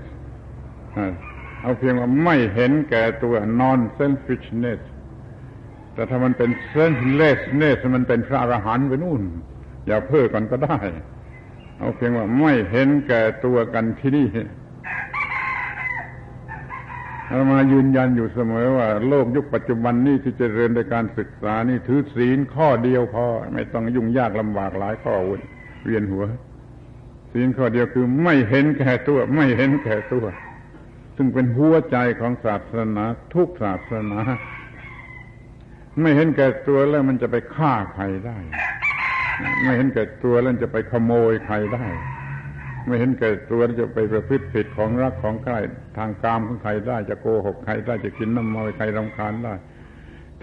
[1.62, 4.82] เอาเพียงว่าไม่เห็นแก่ตัว non selfishness
[5.94, 9.24] แต่ถ้ามันเป็น selflessness มันเป็นพระอรหันต์ไปนู่น
[9.88, 10.78] อย่าเพ้อกันก็ได้
[11.78, 14.28] เอาเพียงว่าไม่เห็นแก่ตัวกันที่นี่
[17.28, 25.42] เรามายืนยันอยู่เสมอว่า โลกยุคปัจจุบันนี้ที่จเจริญในการศึกษานี่ถือศีลข้อเดียวพอ ไม่ต้องยุ่งยากลำบากหลายข้อวุ่น
[25.84, 26.26] เวียนหัว
[27.32, 30.26] ศีลข้อเดียวคือไม่เห็นแก่ตัว ไม่เห็นแก่ตัว
[31.16, 34.22] ซึ่งเป็นหัวใจของศาสนาทุกศาสนา
[36.02, 38.38] ไม่เห็นแก่ตัวแล้วมันจะไปฆ่าใครได้
[39.64, 41.86] ไม่เห็นแก่ตัวแล้วจะไปขโมยใครได้
[42.86, 45.56] ไม่เห็นแก่ตัวแล้วจะไปประพฤติผิดของรักของใคร
[45.98, 49.54] ทางกามของใครได้ จะโกหกใครได้จะกินน้ำมันใครรำคาญได้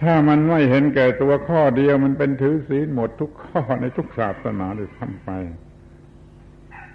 [0.01, 5.31] ถ้ามันไม่เห็นแก่ตัวข้อเดียวมันเป็นถือศีลหมดทุกข้อในทุกศาสนาเลยทำไป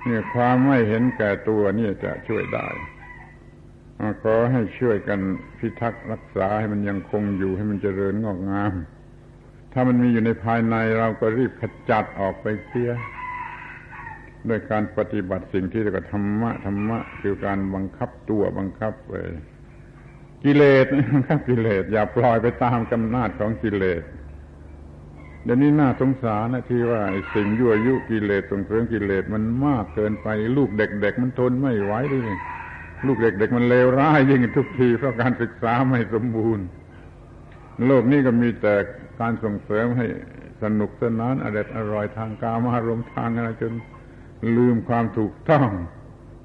[0.05, 2.67] เนี่ยความไม่เห็นแก่ตัวนี่จะช่วยได้
[4.23, 5.19] ขอให้ช่วยกัน
[5.59, 8.73] พิทักษ์รักษาให้มันยังคงอยู่ให้มันเจริญงอกงาม
[9.73, 12.91] ถ้ามันมีอยู่ในภายในเราก็รีบขจัดออกไปเสีย
[14.49, 19.13] ด้วยการปฏิบัติสิ่งที่เรียกว่าธรรมะธรรมะคือการบังคับตัวบังคับไป
[20.43, 24.03] กิเลสบังคับกิเลสอย่าปล่อยไปตามกำนาจของกิเลส
[25.43, 27.01] เดี๋ยวนี้น่าสงสารนะที่ว่า
[27.35, 32.37] สิ่งยั่วยุกิเลสส่งเสริมกิเลสมันมากเกินไป ลูกเด็ก ๆ มันทนไม่ไหวเลย
[33.07, 36.65] ลูกเด็ก ๆ มันเลวร้ายยิ่งทุกทีเพราะการศึกษาไม่สมบูรณ์
[37.87, 38.73] โลกนี้ก็มีแต่
[39.23, 40.07] การส่งเสริมให้
[40.63, 43.73] สนุกสนานอร่อยอร่อยทางกามารมทางอะไรจน
[44.57, 45.69] ลืมความถูกต้อง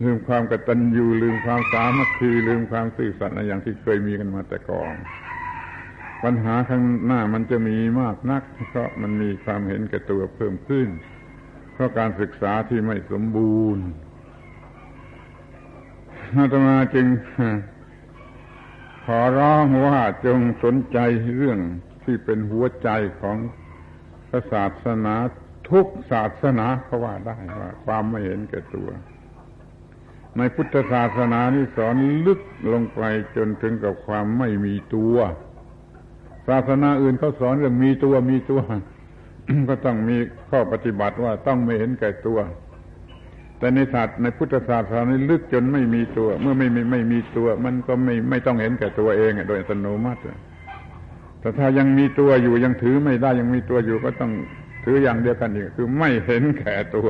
[0.03, 4.95] ลืมความกตัญญูลืมความสามัคคีลืมความซื่อสัตย์ในอย่างที่เคยมีกันมาแต่ก่อน
[6.25, 10.89] ปัญหาข้างหน้ามันจะมีมากนัก เพราะมันมีความเห็นแก่ตัวเพิ่มขึ้น
[11.73, 13.85] เพราะการศึกษาที่ไม่สมบูรณ์
[16.37, 17.07] อาตมาจึง
[19.05, 20.99] ขอร้องว่าจงสนใจ
[21.39, 21.61] เรื่อง
[22.11, 22.89] ที่เป็นหัวใจ
[23.21, 23.37] ของ
[24.53, 25.15] ศาสนา
[25.71, 28.89] ทุกศาสนาเขาว่าได้ว่า ความไม่เห็นแก่ตัว
[30.37, 32.41] ในพุทธศาสนานี่สอนลึก
[32.73, 33.03] ลงไป
[33.37, 35.17] จนถึงกับความไม่มีตัว
[36.49, 38.63] ศาสนาอื่นเขาสอนเรื่องมีตัวมีตัว
[39.69, 40.17] ก็ต้องมี
[40.51, 42.39] ข้อปฏิบัติว่าต้องไม่เห็นแก่ตัว
[43.59, 50.21] แต่ในศาสตร์ในพุทธศาสนานี่ลึกจนไม่มีตัว เมื่อไม่ไม่ไม่มีตัว มันก็ไม่ไม่ต้องเห็นแก่ตัวเองโดยอัตโนมัติ
[51.41, 54.33] แต่ถ้ายังมีตัวอยู่ยังถือไม่ได้ยังมีตัวอยู่ก็ต้อง
[54.85, 57.09] ถืออย่างเดียวกันอีกคือไม่เห็นแก่ตัว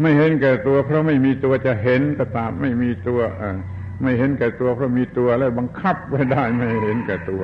[0.00, 3.20] ไม่เห็นแก่ตัว เพราะไม่มีตัวจะเห็นก็ตามไม่มีตัว
[4.02, 7.42] ไม่เห็นแก่ตัว เพราะมีตัวแล้วบังคับไว้ได้ไม่เห็นแก่ตัว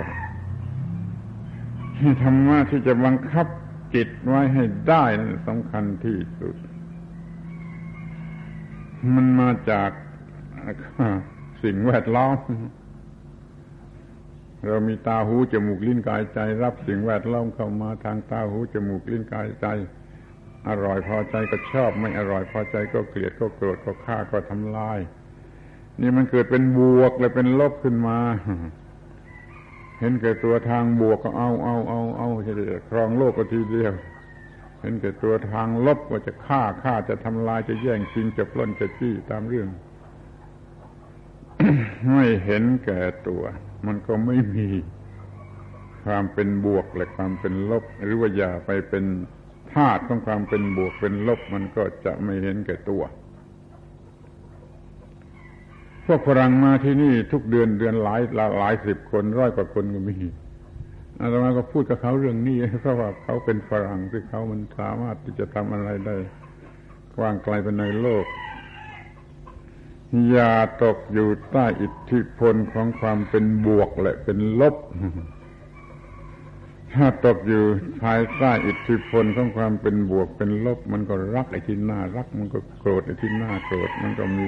[2.22, 3.46] ธรรมะที่จะบังคับ
[3.94, 6.56] จิตไว้ให้ได้นั่นสำคัญที่สุด
[9.14, 9.90] มันมาจาก
[11.62, 12.36] สิ่งแวดล้อม
[14.66, 19.66] เรามีตาหูจมูกลิ้นกายใจ รับสิ่งแวดล้อมเข้ามาทางตาหูจมูกลิ้นกายใจ
[20.68, 24.98] อร่อยพอใจก็ชอบ ไม่อร่อยพอใจก็เกลียดก็โกรธก็ฆ่าก็ทำลาย
[26.00, 28.18] นี่มันเกิดเป็นบวกและเป็นลบขึ้นมา
[30.00, 32.52] เห็นแก่ตัวทางบวกก็เอาเอาเอาเอาจะ
[32.88, 33.92] ครองโลกก็ทีเดียว
[34.80, 39.68] เห็นแก่ตัวทางลบก็จะฆ่าฆ่าจะทำลายจะแย่งชิงจะปล้นจะจี้ตามเรื่อง
[42.12, 43.42] ไม่เห็นแก่ตัว
[43.86, 44.68] มันก็ไม่มี
[46.04, 49.04] ความเป็นบวกและความเป็นลบ หรือว่าอย่าไปเป็น
[49.72, 53.02] ธาตุของความเป็นบวกเป็นลบมันก็จะไม่เห็นแก่ตัว
[56.06, 58.20] พวกฝรั่งมาที่นี่ทุกเดือนเดือนหลาย
[58.58, 60.16] หลายสิบคนร้อยกว่าคนก็มี
[61.20, 66.16] อาตมาก็พูดกับเขาเรื่องนี้เพราะว่าเขาเป็นฝรั่งที่เขามันสามารถที่จะทำอะไรได้
[67.16, 68.24] กว้างไกลไปในโลก
[70.30, 74.74] อย่าตกอยู่ใต้อิทธิพลของความเป็นบวกและเป็นลบ
[76.94, 77.62] ถ้าตกอยู่
[78.02, 84.46] ภายใต้อิทธิพลของความเป็นบวกเป็นลบ มันก็รักไอ้ที่น่ารัก มันก็โกรธไอ้ที่น่าโกรธ มันก็มี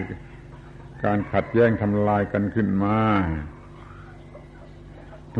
[1.05, 2.99] การขัดแย้งทำลายกันขึ้นมา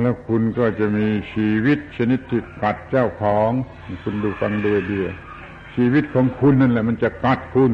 [0.01, 3.51] แล้วคุณก็จะมีชีวิตชนิดที่กัดเจ้าของ
[4.03, 5.01] คุณดูฟังดูดี
[5.75, 7.73] ชีวิตของคุณนั่นแหละ มันจะกัดคุณ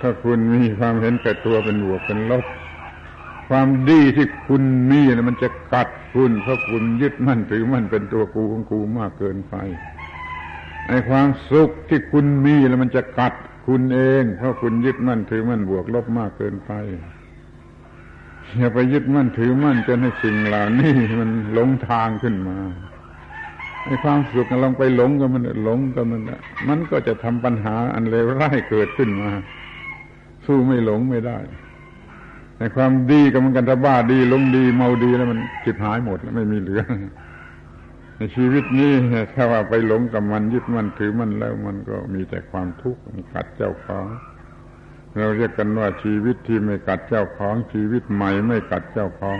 [0.00, 2.44] ถ้าคุณมีความเห็นแก่ตัวเป็นบวกเป็นลบ
[3.48, 9.54] ความดีที่คุณมีนะมันจะกัดคุณเพราะคุณยึดมั่นถือมั่นเป็นตัวกูของกูมากเกินไป
[10.88, 13.34] ไอ้ความสุขที่คุณมีแล้วมันจะกัด
[13.66, 16.72] คุณเอง เพราะคุณยึดมั่นถือมั่นบวกลบมากเกินไป
[18.56, 22.58] อย่าไปยึดมั่นถือมั่นจนให้สิ่งเหล่านี้มันหลงทางขึ้นมา
[23.84, 26.22] ไอ้ความสุขลองไปหลงกับมันหลงกับมัน
[26.68, 29.30] มันก็จะทำปัญหาอันเลวร้ายเกิดขึ้นมา
[30.46, 31.38] สู้ไม่หลงไม่ได้
[32.56, 36.82] แต่ความดีกับมันกันถ้าบ้าดีหลงดีเมาดีแล้วมันจิบหายหมดแล้วไม่มีเหลือ
[38.16, 38.90] ในชีวิตนี้
[39.34, 44.06] ถ้าว่าไปหลงกับมันยึดมันถือมันแล้วมันก็มีแต่ความทุกข์มันกัดเจ้าของ
[45.16, 49.38] เราเรียกกันว่าชีวิตที่ไม่กัดเจ้าของ ชีวิตใหม่ไม่กัดเจ้าของ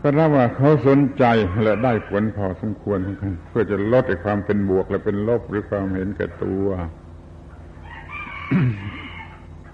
[0.00, 1.24] ก็นับว่าเขาสนใจ
[1.62, 6.66] และได้ผลพอสมควรเหมือนกันเพื่อจะลดไอ้ความเป็นบวกและเป็นลบหรือความเห็นแก่ตัว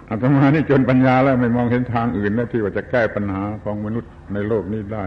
[0.09, 5.05] อาตมานี่จนปัญญาแล้วไม่มองเห็นทางอื่นแล้วที่ว่าจะแก้ปัญหาของมนุษย์ในโลกนี้ได้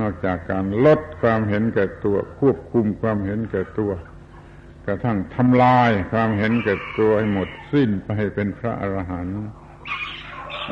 [0.00, 3.92] นอกจากการลดความเห็นแก่ตัว ควบคุมความเห็นแก่ตัว
[4.86, 9.40] กระทั่งทำลายความเห็นแก่ตัวให้หมดสิ้นไปเป็นพระอรหันต์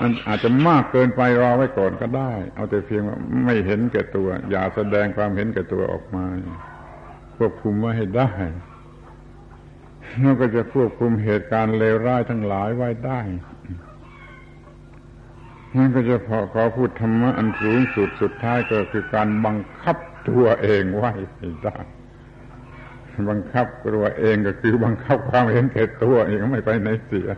[0.00, 6.24] มันอาจจะมากเกินไปรอไว้ก่อนก็ได้ เอาแต่เพียงว่าไม่เห็นแก่ตัว อย่าแสดงความเห็นแก่ตัวออกมา
[7.36, 8.30] ควบคุมไว้ให้ได้
[10.20, 13.20] แล้วก็จะควบคุมเหตุการณ์เลวร้ายทั้งหลายไว้ได้
[15.76, 19.96] นั่นก็จะพอขอพูดธรรมะอันสูงสุดสุดท้ายก็คือการบังคับ
[20.28, 21.12] ตัวเองไว้
[21.64, 21.76] ได้
[23.28, 27.30] บังคับตัวเองก็คือบังคับความเห็นแก่ตัวเองไม่ไปไหนเสีย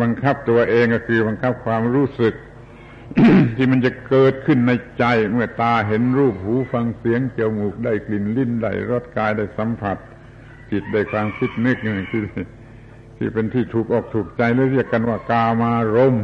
[0.00, 2.34] บังคับตัวเองก็คือบังคับความรู้สึก
[3.56, 9.98] ที่มันจะเกิดขึ้นในใจ เมื่อตาเห็นรูปหูฟังเสียงจมูกได้กลิ่นลิ้นได้รสกายได้สัมผัส
[10.72, 12.22] จิตได้ความคิดนึกอย่งที่
[13.16, 16.22] ที่เป็นที่ถูกอกถูกใจแล้วเรียกกันว่ากามารมณ์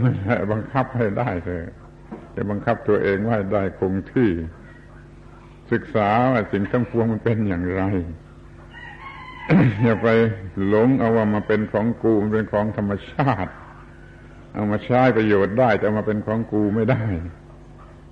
[0.53, 1.73] บังคับให้ได้เถอะ
[2.35, 4.31] จะบังคับตัวเองว่าได้คงที่
[5.73, 7.83] ศึกษาว่าสิ่งทั้งปวงมันเป็นอย่างไร
[9.83, 10.09] อย่าไป
[10.67, 13.53] หลงเอาว่ามาเป็นของกูมันเป็นของธรรมชาติ
[14.53, 17.03] เอามาใช้ประโยชน์ได้แต่มาเป็นของกูไม่ได้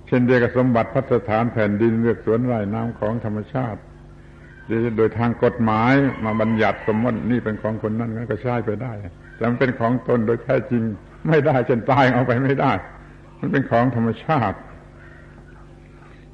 [0.07, 3.81] เช่นเดียวกับสมบัติพัฒฐานแผ่นดินเลือกสวนไร่น้ำของธรรมชาติ
[4.97, 5.93] โดยทางกฎหมาย
[6.25, 8.93] มาบัญญัติสมมตินี่เป็นของคนนั้นนั้นก็ใช้ไปได้
[9.35, 10.83] แต่มันเป็นของตนโดยแท้จริง
[11.27, 12.73] ไม่ได้จนตายเอาไปไม่ได้
[13.39, 14.57] มันเป็นของธรรมชาติ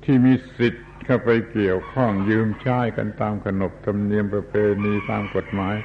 [0.03, 4.53] ที่มีสิทธิ์เข้าไปเกี่ยวข้องยืมใช้กันตามขนบธรรมเนียมประเพ
[4.83, 5.75] ณีตามกฎหมาย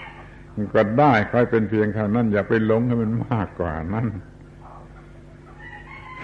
[0.75, 4.07] ก็ได้ค่อยเป็นเพียงเท่านั้นอย่าไปหลงให้มันมากกว่านั้น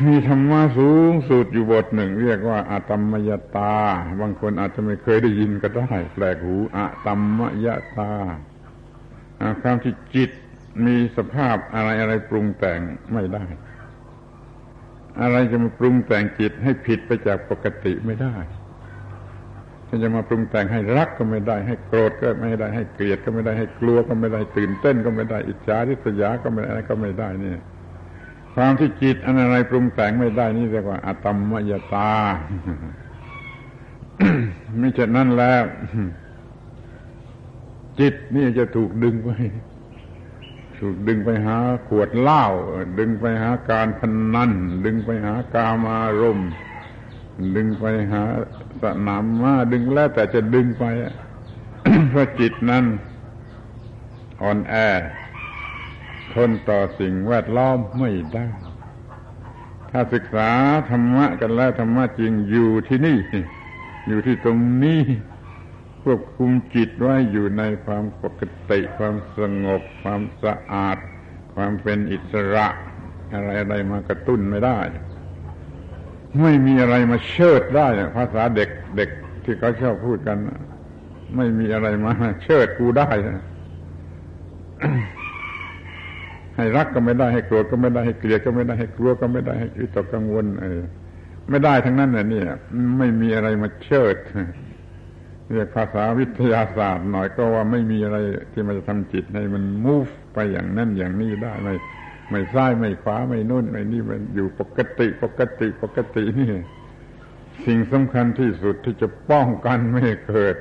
[0.07, 3.75] มีธรรมะสูงสุดอยู่บทหนึ่ง เรียกว่าอาตมยตา
[4.21, 7.69] บางคนอาจจะไม่เคยได้ยินก็ได้แปลกหูอาตมย
[7.99, 8.13] ตา
[9.63, 10.31] ความที่จิต
[10.87, 12.81] มีสภาพอะไรอะไรปรุงแต่ง
[13.13, 13.45] ไม่ได้
[15.21, 18.37] อะไรจะมาปรุงแต่งจิตให้ผิดไปจากปกติไม่ได้
[20.03, 27.61] จะมาปรุงแต่งให้รักก็ไม่ได้ ให้โกรธก็ไม่ได้ให้เกลียดก็ไม่ได้ให้กลัวก็ไม่ได้ตื่นเต้นก็ไม่ได้ อิจฉาริษยาก็ไม่ได้ก็ไม่ได้เนี่ย
[28.55, 32.13] ความที่จิตอันอะไรปรุงแต่งไม่ได้นี่เรียกว่าอะตมมยตา
[34.79, 35.65] ไม่เช่นนั้นแล้ว
[38.01, 39.31] จิตนี่จะถูกดึงไป
[40.79, 41.57] ถูกดึงไปหา
[41.89, 42.45] ขวดเหล้า
[42.99, 44.53] ดึงไปหาการพนนัน
[44.85, 46.41] ดึงไปหากามารม
[47.57, 48.23] ดึงไปหา
[48.83, 50.85] สนามมาดึงแล้วแต่จะดึงไป
[52.11, 52.85] เพราะจิตนั้น
[54.43, 54.75] อ่อนแอ
[56.35, 58.49] ทนต่อสิ่งแวดล้อมไม่ได้
[59.91, 60.51] ถ้าศึกษา
[60.91, 63.19] ธรรมะกันแล้วธรรมะจริงอยู่ที่นี่
[64.07, 65.03] อยู่ที่ตรงนี้
[66.03, 70.99] ควบคุมจิตไว้อยู่ในความปกติ ความสงบ ความสะอาด
[71.55, 72.67] ความเป็นอิสระ
[73.35, 74.79] อะไรอะไรมากระตุ้นไม่ได้
[76.43, 79.11] ไม่มีอะไรมาเชิดได้ ภาษาเด็กเด็ก
[79.45, 80.39] ที่เขาชอบพูดกัน
[81.37, 82.13] ไม่มีอะไรมา
[82.43, 83.11] เชิดกูได้
[86.57, 90.83] ให้รักก็ไม่ได้ให้โกรธก็ไม่ได้ให้เกลียดก็ไม่ได้ให้กลัวก็ไม่ได้ให้วิตกกังวลเออ
[91.51, 92.49] ไม่ได้ทั้งนั้นน่ะนี่ย
[92.99, 94.17] ไม่มีอะไรมาเชิด
[95.51, 98.19] เรียกภาษาวิทยาศาสตร์หน่อยก็ว่าไม่มีอะไร
[98.53, 101.75] ที่มันจะทำจิตให้มัน move ไปอย่างนั้นอย่างนี้ได้ไม่
[102.31, 106.53] ไม่ซ้ายไม่ขวาไม่นู่นไม่นี่มันอยู่ปกติปกติปกตินี่
[107.67, 110.57] สิ่งสำคัญที่สุดที่จะป้องกันไม่เกิด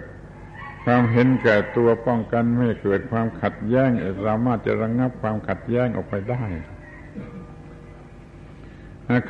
[0.83, 3.89] ความเห็นแก่ตัวป้องกันไม่เกิดความขัดแย้ง
[4.25, 6.43] สามารถจะระงงับความขัดแย้งออกไปได้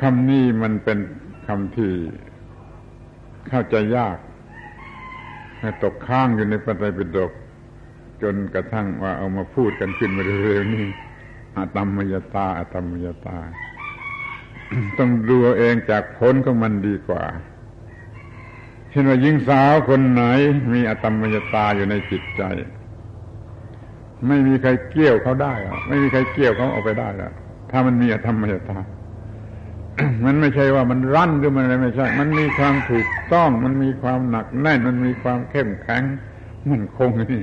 [0.02, 0.98] คำนี้มันเป็น
[1.46, 1.92] คำที่
[3.48, 4.16] เข้าใจยาก
[5.82, 7.32] ตกข้างอยู่ในปฏิปิฎก
[8.22, 10.86] จนกระทั่งว่าเอามาพูดกันขึ้นมาเร็วๆนี่
[11.56, 13.38] อาตมมยตาอาตมมยตา
[14.98, 17.22] ต้องดูเองจากผลของมันดีกว่า
[18.92, 20.22] เช่นว่าหญิงสาวคนไหน
[20.72, 22.42] มีอตมมยตาอยู่ในจิตใจ
[24.26, 27.32] ไม่มีใครเกี่ยวเขาได้อไม่มีใครเกี่ยวเขาออกไปได้แล้ว
[27.70, 28.78] ถ้ามันมีอธรรมยตา
[30.24, 36.02] มันไม่ใช่ว่ามันรั้นหรือมันอะไรไม่ใช่ มันมีความถูกต้อง มันมีความหนักแน่น มันมีความเข้มแข็ง
[36.70, 37.42] มันคงนี่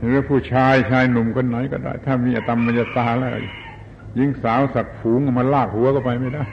[0.00, 3.32] หรือผู้ชายชายหนุ่มคนไหนก็ได้ ถ้ามีอตมมยตาแล้ว
[4.14, 6.46] หญิงสาวสักฝูงมาลากหัวก็ไปไม่ได้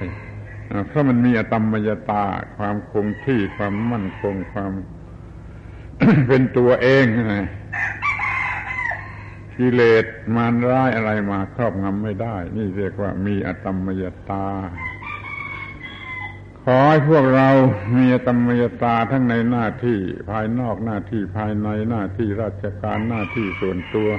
[0.88, 2.26] เพราะมันมีอตมมยตา
[2.57, 4.72] ความคงที่ความมั่นคงความ
[6.28, 7.47] เป็นตัวเองนะ
[9.57, 10.05] กิเลส
[10.36, 14.47] มารร้ายอะไรมาครอบงำไม่ได้ นี่เรียกว่ามีอตมมยตา
[16.63, 17.49] ขอให้พวกเรา
[17.95, 19.99] มีอตมมยตาทั้งในหน้าที่
[20.30, 24.09] ภายนอกหน้าที่ภายในหน้าที่ราชการหน้าที่ส่วนตัว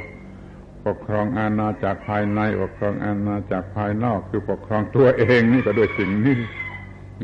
[0.87, 6.39] ปกครองอาณาจากรภายในปกครองอาณาจากรภายนอก คือปกครองตัวเองนี่ก็ด้วยสิ่งนี้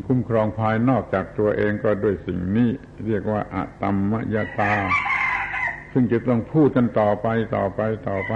[0.07, 2.69] คุ้มครองภายนอกจากตัวเองก็ด้วยสิ่งนี้
[3.07, 4.73] เรียกว่าอะตัมมยตา
[5.93, 8.33] ซึ่งจะต้องพูดกันต่อไปต่อไปต่อไป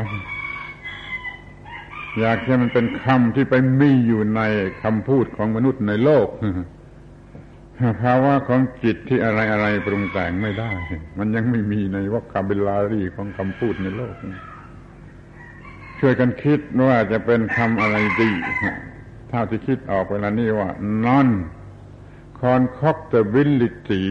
[2.19, 4.41] อยากให้มันเป็นคำที่ไปมีอยู่ใน
[4.84, 6.28] คำพูดของมนุษย์ในโลก
[8.01, 10.72] ภาวะของจิตที่อะไรอะไรปรุงแต่งไม่ได้
[11.17, 14.39] มันยังไม่มีในวรรคาเบลารีของคำพูดในโลกนี้
[16.02, 18.32] ช่วยกันคิดว่าจะเป็นคำอะไรดี
[19.30, 20.70] เท่าที่คิดออกเวลานี้ว่า
[21.06, 21.28] non
[22.41, 24.04] concoctability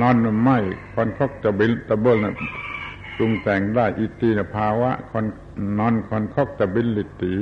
[0.00, 0.58] non ไม่
[0.96, 2.34] concoctable นะ
[3.16, 4.90] ปรุงแต่งได้อิตีนะภาวะ
[5.78, 7.34] non concoctability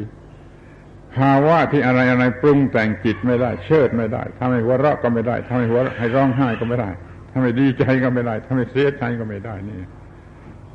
[1.16, 6.90] ภาวะที่อะไรอะไรปรุงแต่งจิตไม่ได้ เชิดไม่ได้ถ้าไม่หัวเราะก็ไม่ได้ถ้าไม่หัวให้ร้องไห้ก็ไม่ได้
[7.30, 9.78] ถ้าไม่ดีใจก็ไม่ได้ถ้าไม่เสียใจก็ไม่ได้นี่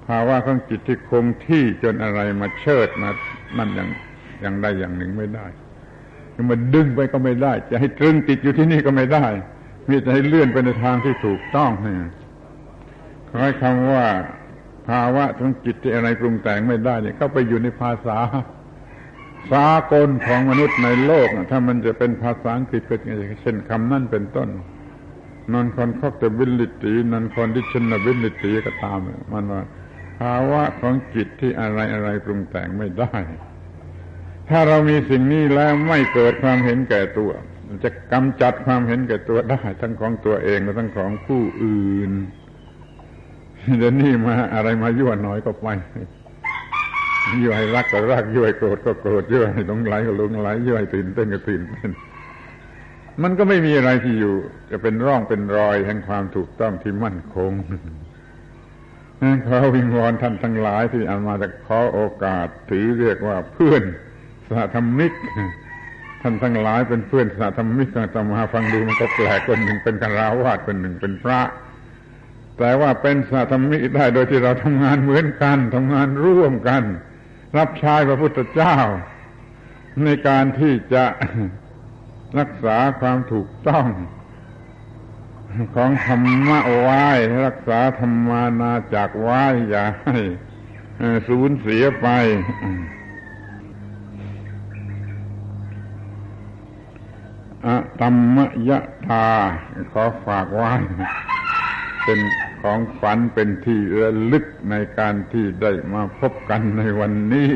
[0.07, 3.09] ภาวะของจิตที่คงที่จนอะไรมาเชิดมา
[3.57, 3.89] นั่นอย่าง
[4.41, 5.47] อย่างใดอย่างหนึ่งไม่ได้
[6.35, 9.25] จะมาดึงไปก็ไม่ได้ จะให้ตรึงติดอยู่ที่นี่ก็ไม่ได้
[9.89, 11.97] มีแต่ให้เลื่อนไปในทางที่ถูกต้องเนี่ย
[13.29, 14.05] ขอให้คำว่า
[14.89, 18.17] ภาวะของจิตที่อะไรปรุงแต่งไม่ได้เนี่ยก็ไปอยู่ในภาษา
[19.51, 22.95] สากลของมนุษย์ในโลก ถ้ามันจะเป็นภาษาอังกฤษก็
[23.41, 24.49] เช่นคำนั่นเป็นต้น
[25.53, 28.99] non concoctability non conditionability ก็ตาม
[29.33, 29.61] มันว่า
[30.19, 33.15] ภาวะของจิตที่อะไรอะไรปรุงแต่งไม่ได้
[34.49, 37.31] ถ้าเรามีสิ่งนี้แล้วไม่เกิดความเห็นแก่ตัว
[37.83, 42.11] จะกำจัดความเห็นแก่ตัวได้ ทั้งของตัวเองและทั้งของผู้อื่น
[43.77, 45.67] เดี๋ยวนี้มาอะไรมายั่วน้อยก็ไป
[47.43, 51.89] ยั่วให้รักก็รักยั่วให้โกรธก็โกรธยั่วให้หลงไหลก็หลงไหลยั่วให้ตื่นเต้นก็ตื่นเต้น
[53.23, 54.35] มันก็ไม่มีอะไรที่อยู่
[54.71, 57.51] จะเป็นร่องเป็นรอยแห่งความถูกต้องที่มั่นคง
[59.45, 63.83] ขอวิงวอนท่านทั้งหลายที่อามาจะขอโอกาสถือเรียกว่าเพื่อน
[64.49, 65.13] สาธรรมิก
[66.21, 71.41] ท่านทั้งหลายเป็นเพื่อนสาธรรมิกจะมาฟังดูมันก็แปลกคนหนึ่งเป็นการาวาสคนหนึ่งเป็นพระ
[72.57, 76.83] แต่ว่าเป็นสาธรรมิกได้โดยที่เราทำงานเหมือนกันทำงานร่วมกัน
[77.57, 78.77] รับใช้พระพุทธเจ้า
[80.03, 81.05] ในการที่จะ
[82.39, 83.87] รักษาความถูกต้อง
[85.75, 87.05] ของธรรมะไว้
[87.45, 90.17] รักษาธรรมานาจากไว้อย่าให้
[91.27, 92.07] สูญเสียไป
[97.65, 98.37] อะตัมม
[98.69, 99.27] ยะตา
[99.91, 100.71] ขอฝากไว้
[102.03, 102.19] เป็น
[102.61, 107.51] ของฝันเป็นที่ระลึกในการที่ได้มาพบกันในวันนี้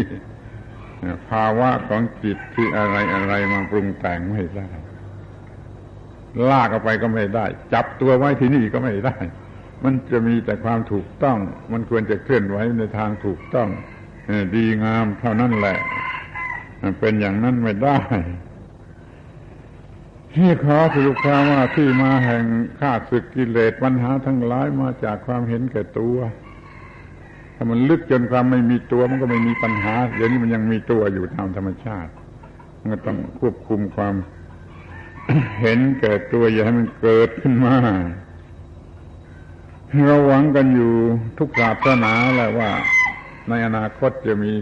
[1.30, 4.70] ภาวะของจิตที่อะไรอะไรมาปรุงแต่งไม่ได้
[6.50, 9.16] ลากออกไปก็ไม่ได้ จับตัวไว้ที่นี่ก็ไม่ได้
[9.84, 11.38] มันจะมีแต่ความถูกต้อง
[11.72, 13.70] มันควรจะเคลื่อนไหวในทางถูกต้อง
[14.56, 15.78] ดีงามเท่านั้นแหละ
[17.00, 18.00] เป็นอย่างนั้นไม่ได้
[20.36, 22.44] ที่ขอสรุปความว่าที่มาแห่ง
[22.80, 26.18] ข้าศึกกิเลสปัญหาทั้งหลายมาจากความเห็นแก่ตัว
[27.56, 32.12] ถ้ามันลึกจนความไม่มีตัวมันก็ไม่มีปัญหา เดี๋ยวนี้มันยังมีตัวอยู่ตามธรรมชาติ
[32.80, 34.16] มันก็ต้องควบคุมความ
[35.62, 37.76] เห็นแก่ตัวอย่าให้มันเกิดขึ้นมา
[40.08, 40.94] เราหวังกันอยู่
[41.38, 42.72] ทุกศาสนาแหละว่า
[43.50, 44.54] ในอนาคตจะมี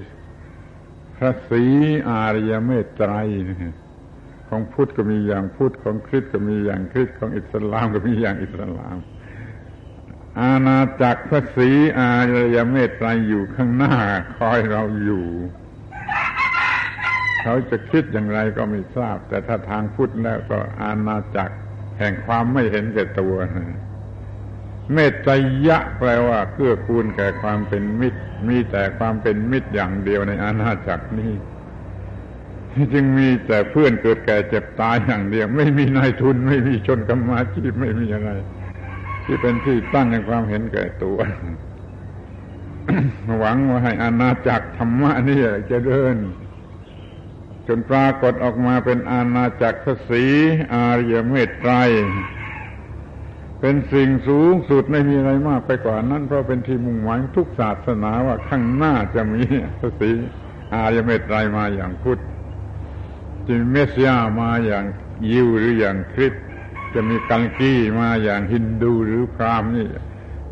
[1.15, 1.63] พระศรี
[2.09, 3.11] อารยเมตไตร
[4.47, 8.97] ของพุทธก็มีอย่างพุทธของคริสต์ก็มีอย่างคริสต์ของอิสลามก็มีอย่างอิสลาม
[10.41, 13.95] อาณาจักรพระศรีอารยเมตไตรอยู่ข้างหน้า
[14.35, 15.25] คอยเราอยู่
[17.43, 21.55] เขาจะคิดอย่างไรก็ไม่ทราบ แต่ถ้าทางพุทธแล้วก็อาณาจักร
[21.99, 23.35] แห่งความไม่เห็นแก่ตัว
[24.93, 25.31] เมตไตร
[25.67, 31.33] ยะแปลว่าเกื้อกูลแก่ความเป็นมิตร มีแต่ความเป็นมิตรอย่างเดียวในอาณาจักรนี้
[32.93, 38.29] จึงมีแต่เพื่อนเกิดแก่เจ็บตายอย่างเดียว ไม่มีนายทุน ไม่มีชนกรรมาชีพไม่มีอะไร
[39.25, 41.17] ที่เป็นที่ตั้งแห่งความเห็นแก่ตัว
[43.39, 45.39] หวังว่าให้อาณาจักรธรรมะนี่
[45.71, 46.15] จะเดิน
[47.69, 50.25] จนปรากฏออกมาเป็นอาณาจักรสี
[50.73, 51.73] อารยเมตไตร
[53.59, 59.41] เป็นสิ่งสูงสุดไม่มีอะไรมากไปกว่านั้น เพราะเป็นที่มุ่งหมายทุกศาสนาว่าข้างหน้าจะมี
[59.79, 60.11] พระศรี
[60.73, 62.19] อารยเมตไตรมาอย่างพุทธ
[63.45, 64.85] จะมีเมสยามาอย่าง
[65.31, 66.33] ยิวหรืออย่างคริส
[66.93, 69.87] จะมีกัลกีมาอย่างฮินดูหรือพราหมณ์นี่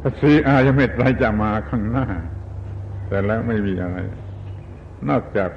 [0.02, 2.08] พระศรีอายเมตไตรจะมาข้างหน้า
[3.08, 3.98] แต่แล้วไม่มีอะไร
[5.10, 5.50] นอกจาก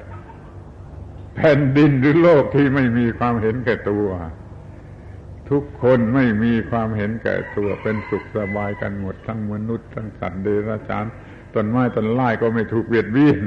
[1.37, 4.07] แผ่นดินหรือโลกที่ไม่มีความเห็นแก่ตัว
[5.51, 11.07] ทุกคนไม่มีความเห็นแก่ตัวเป็นสุขสบายกันหมด ทั้งมนุษย์ทั้งสัตว์เดรัจฉาน
[11.55, 13.41] ต้นไม้ต้นไม้ก็ไม่ถูกเบียดเบียน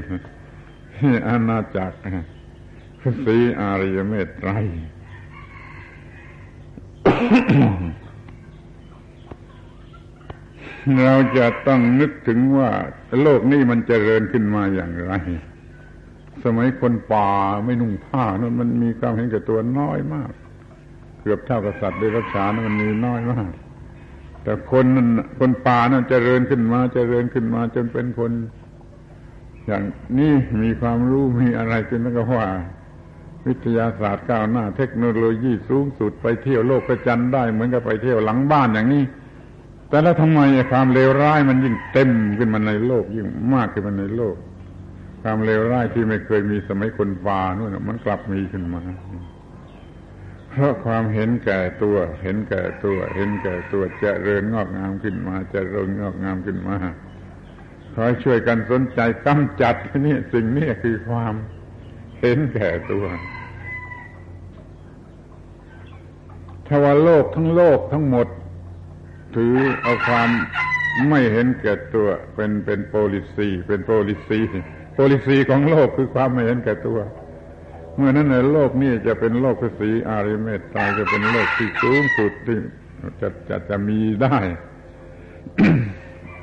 [1.27, 1.97] อาณาจักร
[3.25, 4.51] ศรีอารยเมตไตร
[11.03, 12.69] เราจะต้องนึกถึงว่า
[13.21, 15.13] โลกนี้มันจเจริญขึ้นมาอย่างไร
[16.43, 17.29] สมัยคนป่า
[17.65, 20.31] ไม่นุ่งผ้านั้นมันมีความเห็นแก่ตัวน้อยมาก
[21.21, 23.51] เกือบเท่ากับสัตว์ในรักษานมันมีน้อยมาก
[24.43, 25.07] แต่คนนั้น
[25.39, 28.31] คนป่านั้นจเจริญขึ้นมาจเจริญขึ้นมาจนเป็นคน
[29.65, 29.83] อย่าง
[30.19, 30.31] นี้
[30.63, 32.47] มีความรู้มีอะไรจนต้องว่า
[33.47, 39.03] วิทยาศาสตร์ก้าวหน้า เทคโนโลยีสูงสุดไปเที่ยวโลกกระจันได้เหมือนกับไปเที่ยวหลังบ้านอย่างนี้
[39.89, 40.39] แต่แล้วทำไม
[40.71, 44.35] ความเลวร้ายมันยิ่งเต็มขึ้นมาในโลกยิ่งมากขึ้นมาในโลก
[45.23, 48.81] ความเลวร้ายที่ไม่เคยมีสมัยคนฟานู่นมันกลับมีขึ้นมา
[50.49, 56.75] เพราะความเห็นแก่ตัว เห็นแก่ตัว เห็นแก่ตัวจะเริญงอกงามขึ้นมาจะเริญงอกงามขึ้นมา
[57.93, 61.33] ขอช่วยกันสนใจกำจัดนี่สิ่งนี้คือความ
[62.21, 63.05] เห็นแก่ตัว
[66.67, 68.27] ถ้าว่าโลกทั้งโลกทั้งหมด
[69.35, 70.29] ถือเอาความ
[71.09, 76.99] ไม่เห็นแก่ตัวเป็นเป็น policy เป็น policy policy ของโลกคือความไม่เห็นแก่ตัว
[77.95, 82.57] เมื่อนั้นในโลกนี้จะเป็นโลกศรีอาริยเมตไตรยจะเป็นโลกที่สูงสุดที่
[83.21, 84.37] จะจะจะมีได้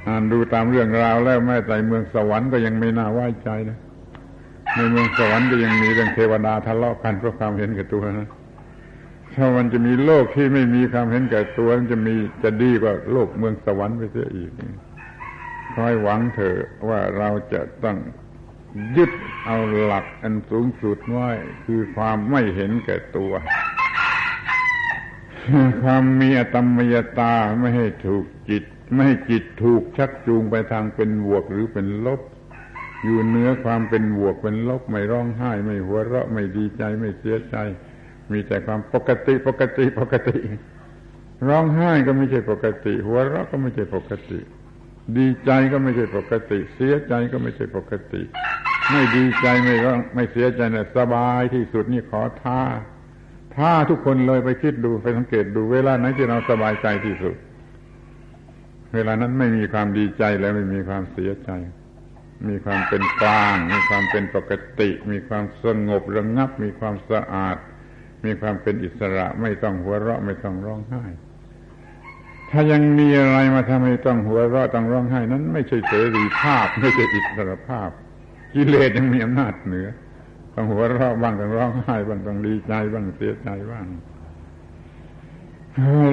[0.07, 3.79] อ่านดูตามเรื่องราวแล้วแม้แต่เมืองสวรรค์ก็ยังไม่น่าไว้ใจนะ
[4.77, 8.29] ในเมืองสวรรค์ก็ยังมีเรื่องเทวดาทะเลาะกันเพราะความเห็นแก่ตัวนะ
[9.35, 14.51] ถ้ามันจะมีโลกที่ไม่มีความเห็นแก่ตัวมันจะมีจะดีกว่าโลกเมืองสวรรค์ไปเสียอีก
[15.75, 17.97] คอยหวังเถอะว่าเราจะต้อง
[18.97, 19.13] ยึด
[19.45, 21.29] เอาหลักอันสูงสุดไว้
[21.67, 23.33] คือความไม่เห็นแก่ตัว
[25.83, 32.21] ความมีอตมยตาไม่ให้ถูกจิต ไม่ให้จิตถูกชักจูงไปทางเป็นบวกหรือเป็นลบ
[33.05, 37.57] อยู่เนื้อความเป็นบวกเป็นลบไม่ร้องไห้ ไม่หัวเราะไม่ดีใจไม่เสียใจ
[38.31, 40.39] มีแต่ความปกติปกติปกติ
[41.49, 44.41] ร้องไห้ก็ไม่ใช่ปกติ หัวเราะก็ไม่ใช่ปกติ
[45.19, 48.23] ดีใจก็ไม่ใช่ปกติ เสียใจก็ไม่ใช่ปกติ
[48.91, 52.61] ไม่ดีใจไม่ร้องไม่เสียใจนี่ยสบายที่สุดนี่ขอท้า
[53.55, 57.37] ท้าทุกคนเลยไปคิดดูไปสังเกตดูเวลาไหนที่เราสบายใจที่สุด
[58.95, 61.51] เวลานั้นไม่มีความดีใจและไม่มีความเสียใจ
[62.49, 67.57] มีความเป็นกลาง มีความเป็นปกติ มีความสงบระงับ มีความสะอาด
[68.25, 71.05] มีความเป็นอิสระไม่ต้องหัวเราะไม่ต้องร้องไห้
[72.53, 77.89] ถ้ายังมีอะไรมาทำให้ต้องหัวเราะต้องร้องไห้นั้น ไม่ใช่เสรีภาพ ไม่ใช่อิสรภาพ
[78.55, 79.89] กิเลสยังมีอำนาจเหนือ
[80.55, 83.87] ต้องหัวเราะบ้างต้องร้องไห้บ้างต้องดีใจบ้างเสียใจบ้าง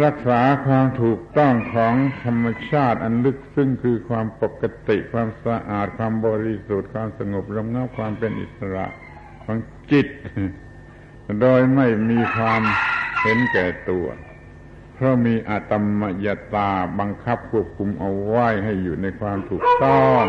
[0.06, 8.86] รักษาความถูกต้องของธรรมชาติอันลึกซึ้งคือความปกติความสะอาดความบริสุทธิ์ความสงบระงับความเป็นอิสระ
[9.44, 9.58] ของ
[9.92, 10.08] จิต
[11.42, 12.62] โดยไม่มีความ
[13.22, 14.08] เห็นแก่ตัว
[15.00, 20.26] เพราะมีอาตมยตาบังคับควบคุมเอาไว้ให้อยู่ในความถูกต้อง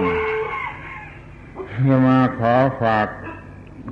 [1.88, 3.08] จะมาขอฝาก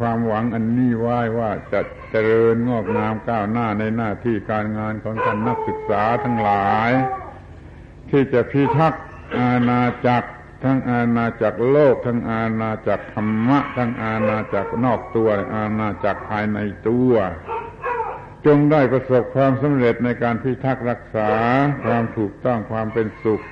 [0.01, 6.91] ความหวังอันนี้ไว้ว่าจะเจริญงอกงามก้าวหน้าในหน้าที่การงานของท่านนักศึกษาทั้งหลาย
[8.11, 9.05] ที่จะพิทักษ์
[9.39, 10.29] อาณาจักร
[10.65, 16.59] ทั้งอาณาจักรโลก ทั้งอาณาจักรธรรมะ ทั้งอาณาจักรนอกตัว อาณาจักรภายใน
[16.89, 17.13] ตัว
[18.47, 21.31] จงได้ประสบความสำเร็จในการพิทักษ์รักษา
[21.85, 23.43] ความถูกต้องความเป็นสุข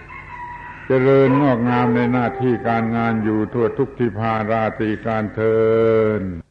[0.86, 5.57] เจริญงอกงามในหน้าที่การงานอยู่ทั่วทุกทิพาราตีการเทิ
[6.20, 6.43] น